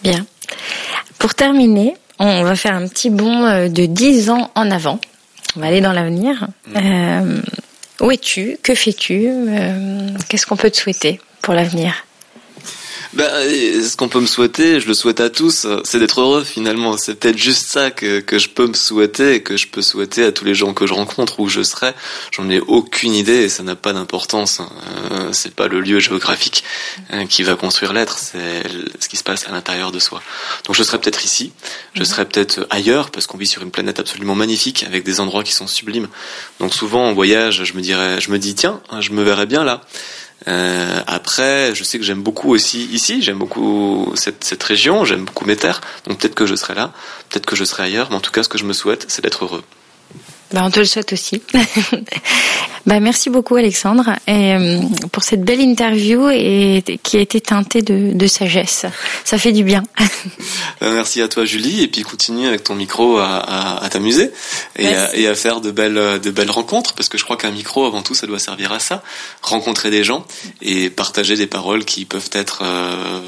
Bien. 0.03 0.25
Pour 1.19 1.35
terminer, 1.35 1.95
on 2.19 2.43
va 2.43 2.55
faire 2.55 2.75
un 2.75 2.87
petit 2.87 3.09
bond 3.09 3.45
euh, 3.45 3.69
de 3.69 3.85
10 3.85 4.29
ans 4.29 4.51
en 4.55 4.71
avant. 4.71 4.99
On 5.55 5.59
va 5.59 5.67
aller 5.67 5.81
dans 5.81 5.93
l'avenir. 5.93 6.47
Mm. 6.67 6.77
Euh, 6.77 7.41
où 8.01 8.11
es-tu? 8.11 8.57
Que 8.61 8.75
fais-tu? 8.75 9.27
Euh, 9.27 10.09
Qu'est-ce 10.29 10.45
qu'on 10.45 10.55
peut 10.57 10.69
te 10.69 10.77
souhaiter 10.77 11.19
pour 11.41 11.53
l'avenir? 11.53 12.05
Ben, 13.13 13.29
ce 13.83 13.95
qu'on 13.95 14.09
peut 14.09 14.19
me 14.19 14.25
souhaiter, 14.25 14.79
je 14.79 14.87
le 14.87 14.93
souhaite 14.93 15.19
à 15.19 15.29
tous, 15.29 15.67
c'est 15.83 15.99
d'être 15.99 16.21
heureux 16.21 16.43
finalement. 16.43 16.97
C'est 16.97 17.15
peut-être 17.15 17.37
juste 17.37 17.67
ça 17.67 17.91
que, 17.91 18.19
que 18.19 18.37
je 18.39 18.49
peux 18.49 18.67
me 18.67 18.73
souhaiter 18.73 19.35
et 19.35 19.43
que 19.43 19.57
je 19.57 19.67
peux 19.67 19.81
souhaiter 19.81 20.23
à 20.23 20.31
tous 20.31 20.45
les 20.45 20.55
gens 20.55 20.73
que 20.73 20.85
je 20.85 20.93
rencontre 20.93 21.39
où 21.39 21.47
je 21.47 21.63
serai. 21.63 21.93
J'en 22.31 22.49
ai 22.49 22.59
aucune 22.59 23.13
idée 23.13 23.43
et 23.43 23.49
ça 23.49 23.63
n'a 23.63 23.75
pas 23.75 23.93
d'importance. 23.93 24.61
Euh, 25.11 25.29
c'est 25.31 25.53
pas 25.53 25.67
le 25.67 25.79
lieu 25.79 25.99
géographique 25.99 26.63
hein, 27.11 27.25
qui 27.25 27.43
va 27.43 27.55
construire 27.55 27.93
l'être, 27.93 28.19
c'est 28.19 28.63
ce 28.99 29.07
qui 29.07 29.17
se 29.17 29.23
passe 29.23 29.47
à 29.47 29.51
l'intérieur 29.51 29.91
de 29.91 29.99
soi. 29.99 30.21
Donc 30.65 30.75
je 30.75 30.83
serai 30.83 30.99
peut-être 30.99 31.23
ici, 31.23 31.51
je 31.93 32.01
mhm. 32.01 32.05
serai 32.05 32.25
peut-être 32.25 32.67
ailleurs 32.69 33.11
parce 33.11 33.27
qu'on 33.27 33.37
vit 33.37 33.47
sur 33.47 33.61
une 33.61 33.71
planète 33.71 33.99
absolument 33.99 34.35
magnifique 34.35 34.83
avec 34.83 35.03
des 35.03 35.19
endroits 35.19 35.43
qui 35.43 35.53
sont 35.53 35.67
sublimes. 35.67 36.07
Donc 36.59 36.73
souvent 36.73 37.07
en 37.07 37.13
voyage, 37.13 37.63
je 37.63 37.73
me 37.73 37.81
dirais, 37.81 38.19
je 38.21 38.31
me 38.31 38.39
dis 38.39 38.55
tiens, 38.55 38.81
je 38.99 39.11
me 39.11 39.23
verrais 39.23 39.45
bien 39.45 39.63
là. 39.63 39.81
Euh, 40.47 41.01
après, 41.07 41.75
je 41.75 41.83
sais 41.83 41.97
que 41.97 42.05
j'aime 42.05 42.21
beaucoup 42.21 42.51
aussi 42.51 42.85
ici, 42.85 43.21
j'aime 43.21 43.37
beaucoup 43.37 44.13
cette, 44.15 44.43
cette 44.43 44.63
région, 44.63 45.03
j'aime 45.03 45.25
beaucoup 45.25 45.45
mes 45.45 45.57
terres, 45.57 45.81
donc 46.05 46.19
peut-être 46.19 46.35
que 46.35 46.45
je 46.45 46.55
serai 46.55 46.73
là, 46.73 46.93
peut-être 47.29 47.45
que 47.45 47.55
je 47.55 47.65
serai 47.65 47.83
ailleurs, 47.83 48.09
mais 48.09 48.15
en 48.15 48.21
tout 48.21 48.31
cas, 48.31 48.43
ce 48.43 48.49
que 48.49 48.57
je 48.57 48.63
me 48.63 48.73
souhaite, 48.73 49.05
c'est 49.09 49.21
d'être 49.21 49.43
heureux. 49.43 49.63
Ben, 50.53 50.63
on 50.63 50.71
te 50.71 50.79
le 50.79 50.85
souhaite 50.85 51.11
aussi. 51.13 51.41
ben, 52.85 52.99
merci 53.01 53.29
beaucoup 53.29 53.55
Alexandre 53.55 54.11
et, 54.27 54.53
euh, 54.53 54.79
pour 55.11 55.23
cette 55.23 55.43
belle 55.43 55.59
interview 55.59 56.29
et 56.29 56.83
qui 57.03 57.17
a 57.17 57.19
été 57.19 57.41
teintée 57.41 57.81
de, 57.81 58.13
de 58.13 58.27
sagesse. 58.27 58.85
Ça 59.25 59.37
fait 59.37 59.51
du 59.51 59.63
bien. 59.63 59.83
Ben, 60.79 60.93
merci 60.93 61.21
à 61.21 61.27
toi 61.27 61.43
Julie 61.43 61.83
et 61.83 61.87
puis 61.87 62.03
continue 62.03 62.47
avec 62.47 62.63
ton 62.63 62.75
micro 62.75 63.17
à, 63.17 63.37
à, 63.37 63.83
à 63.83 63.89
t'amuser 63.89 64.31
et, 64.77 64.87
et, 65.13 65.27
à 65.27 65.35
faire 65.35 65.59
de 65.59 65.71
belles, 65.71 66.19
de 66.21 66.31
belles 66.31 66.51
rencontres 66.51 66.93
parce 66.93 67.09
que 67.09 67.17
je 67.17 67.23
crois 67.23 67.37
qu'un 67.37 67.51
micro 67.51 67.85
avant 67.85 68.01
tout 68.01 68.15
ça 68.15 68.25
doit 68.25 68.39
servir 68.39 68.71
à 68.71 68.79
ça, 68.79 69.03
rencontrer 69.41 69.89
des 69.89 70.03
gens 70.03 70.25
et 70.61 70.89
partager 70.89 71.35
des 71.35 71.47
paroles 71.47 71.83
qui 71.83 72.05
peuvent 72.05 72.29
être 72.31 72.61
euh, 72.63 73.19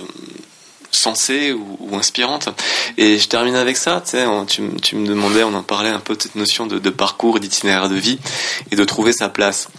sensée 0.92 1.52
ou, 1.52 1.78
ou, 1.80 1.96
inspirante. 1.96 2.50
Et 2.98 3.18
je 3.18 3.28
termine 3.28 3.56
avec 3.56 3.78
ça, 3.78 4.02
tu 4.04 4.12
sais, 4.12 4.26
tu, 4.48 4.64
tu, 4.82 4.96
me 4.96 5.08
demandais, 5.08 5.44
on 5.44 5.54
en 5.54 5.64
parlait 5.64 5.90
un 5.90 6.00
peu 6.00 6.16
de 6.16 6.22
cette 6.22 6.36
notion 6.36 6.68
de, 6.68 6.80
de 6.80 6.90
parcours, 6.90 7.40
d'itinéraire 7.40 7.90
de 7.90 7.96
vie 7.96 8.20
et 8.72 8.76
de 8.76 8.84
trouver 8.84 9.14
sa 9.14 9.30
place. 9.30 9.70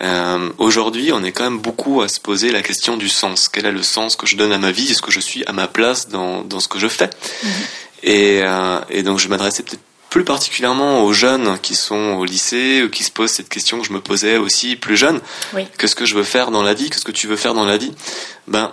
Euh, 0.00 0.50
Aujourd'hui, 0.58 1.12
on 1.12 1.22
est 1.22 1.32
quand 1.32 1.44
même 1.44 1.58
beaucoup 1.58 2.02
à 2.02 2.08
se 2.08 2.20
poser 2.20 2.50
la 2.50 2.62
question 2.62 2.96
du 2.96 3.08
sens. 3.08 3.48
Quel 3.48 3.66
est 3.66 3.72
le 3.72 3.82
sens 3.82 4.16
que 4.16 4.26
je 4.26 4.36
donne 4.36 4.52
à 4.52 4.58
ma 4.58 4.72
vie? 4.72 4.90
Est-ce 4.90 5.02
que 5.02 5.10
je 5.10 5.20
suis 5.20 5.44
à 5.46 5.52
ma 5.52 5.66
place 5.66 6.08
dans, 6.08 6.42
dans 6.42 6.60
ce 6.60 6.68
que 6.68 6.78
je 6.78 6.88
fais? 6.88 7.06
Mm-hmm. 7.06 7.48
et, 8.04 8.40
euh, 8.42 8.80
et 8.88 9.02
donc 9.02 9.18
je 9.18 9.28
m'adressais 9.28 9.62
peut-être 9.62 9.82
plus 10.10 10.24
particulièrement 10.24 11.04
aux 11.04 11.12
jeunes 11.12 11.56
qui 11.60 11.76
sont 11.76 12.16
au 12.18 12.24
lycée 12.24 12.82
ou 12.82 12.90
qui 12.90 13.04
se 13.04 13.12
posent 13.12 13.30
cette 13.30 13.48
question 13.48 13.80
que 13.80 13.86
je 13.86 13.92
me 13.92 14.00
posais 14.00 14.36
aussi 14.36 14.74
plus 14.74 14.96
jeune. 14.96 15.20
Oui. 15.54 15.66
Qu'est-ce 15.78 15.94
que 15.94 16.04
je 16.04 16.16
veux 16.16 16.24
faire 16.24 16.50
dans 16.50 16.64
la 16.64 16.74
vie? 16.74 16.90
Qu'est-ce 16.90 17.04
que 17.04 17.12
tu 17.12 17.28
veux 17.28 17.36
faire 17.36 17.54
dans 17.54 17.64
la 17.64 17.76
vie? 17.76 17.92
Ben, 18.48 18.72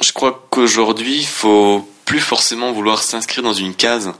je 0.00 0.12
crois 0.12 0.46
qu'aujourd'hui, 0.50 1.18
il 1.18 1.26
faut 1.26 1.88
plus 2.04 2.20
forcément 2.20 2.72
vouloir 2.72 3.02
s'inscrire 3.02 3.42
dans 3.42 3.52
une 3.52 3.74
case. 3.74 4.12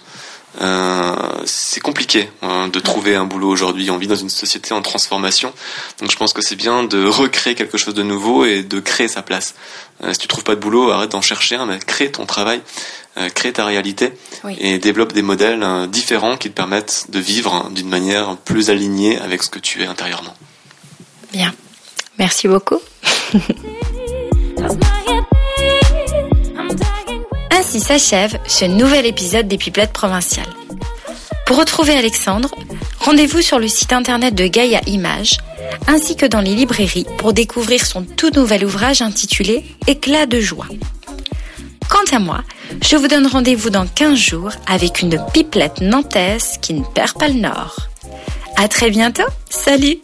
Euh, 0.60 1.16
c'est 1.46 1.80
compliqué 1.80 2.30
hein, 2.40 2.68
de 2.68 2.78
trouver 2.78 3.16
un 3.16 3.24
boulot 3.24 3.48
aujourd'hui. 3.48 3.90
On 3.90 3.98
vit 3.98 4.06
dans 4.06 4.14
une 4.14 4.30
société 4.30 4.72
en 4.72 4.82
transformation, 4.82 5.52
donc 6.00 6.12
je 6.12 6.16
pense 6.16 6.32
que 6.32 6.42
c'est 6.42 6.54
bien 6.54 6.84
de 6.84 7.04
recréer 7.04 7.56
quelque 7.56 7.76
chose 7.76 7.94
de 7.94 8.04
nouveau 8.04 8.44
et 8.44 8.62
de 8.62 8.78
créer 8.78 9.08
sa 9.08 9.22
place. 9.22 9.54
Euh, 10.04 10.12
si 10.12 10.20
tu 10.20 10.28
trouves 10.28 10.44
pas 10.44 10.54
de 10.54 10.60
boulot, 10.60 10.90
arrête 10.90 11.10
d'en 11.10 11.22
chercher 11.22 11.56
un, 11.56 11.66
mais 11.66 11.78
crée 11.80 12.10
ton 12.10 12.24
travail, 12.24 12.60
euh, 13.16 13.28
crée 13.30 13.52
ta 13.52 13.64
réalité 13.64 14.12
et 14.58 14.78
développe 14.78 15.12
des 15.12 15.22
modèles 15.22 15.62
euh, 15.62 15.87
différents 15.87 16.37
qui 16.37 16.50
te 16.50 16.54
permettent 16.54 17.06
de 17.08 17.18
vivre 17.18 17.70
d'une 17.70 17.88
manière 17.88 18.37
plus 18.37 18.70
alignée 18.70 19.18
avec 19.18 19.42
ce 19.42 19.50
que 19.50 19.58
tu 19.58 19.82
es 19.82 19.87
intérieurement. 19.87 20.37
Bien, 21.32 21.52
merci 22.18 22.46
beaucoup. 22.46 22.80
Ainsi 27.57 27.79
s'achève 27.79 28.37
ce 28.49 28.64
nouvel 28.64 29.07
épisode 29.07 29.47
des 29.47 29.59
Pipelettes 29.59 29.93
provinciales. 29.93 30.53
Pour 31.47 31.57
retrouver 31.57 31.93
Alexandre, 31.93 32.51
rendez-vous 32.99 33.43
sur 33.43 33.61
le 33.61 33.69
site 33.69 33.93
internet 33.93 34.35
de 34.35 34.49
Gaïa 34.49 34.81
Images, 34.87 35.38
ainsi 35.87 36.17
que 36.17 36.27
dans 36.27 36.40
les 36.40 36.55
librairies 36.55 37.07
pour 37.17 37.33
découvrir 37.33 37.87
son 37.87 38.03
tout 38.03 38.31
nouvel 38.31 38.64
ouvrage 38.64 39.03
intitulé 39.03 39.64
Éclat 39.87 40.27
de 40.27 40.40
joie. 40.40 40.67
Quant 41.88 42.17
à 42.17 42.19
moi, 42.19 42.43
je 42.83 42.97
vous 42.97 43.07
donne 43.07 43.29
rendez-vous 43.29 43.71
dans 43.71 43.87
15 43.87 44.19
jours 44.19 44.53
avec 44.67 45.01
une 45.01 45.25
pipelette 45.33 45.81
nantaise 45.81 46.59
qui 46.61 46.75
ne 46.75 46.83
perd 46.83 47.12
pas 47.12 47.29
le 47.29 47.35
nord. 47.35 47.88
À 48.57 48.67
très 48.67 48.90
bientôt, 48.90 49.23
salut 49.49 49.99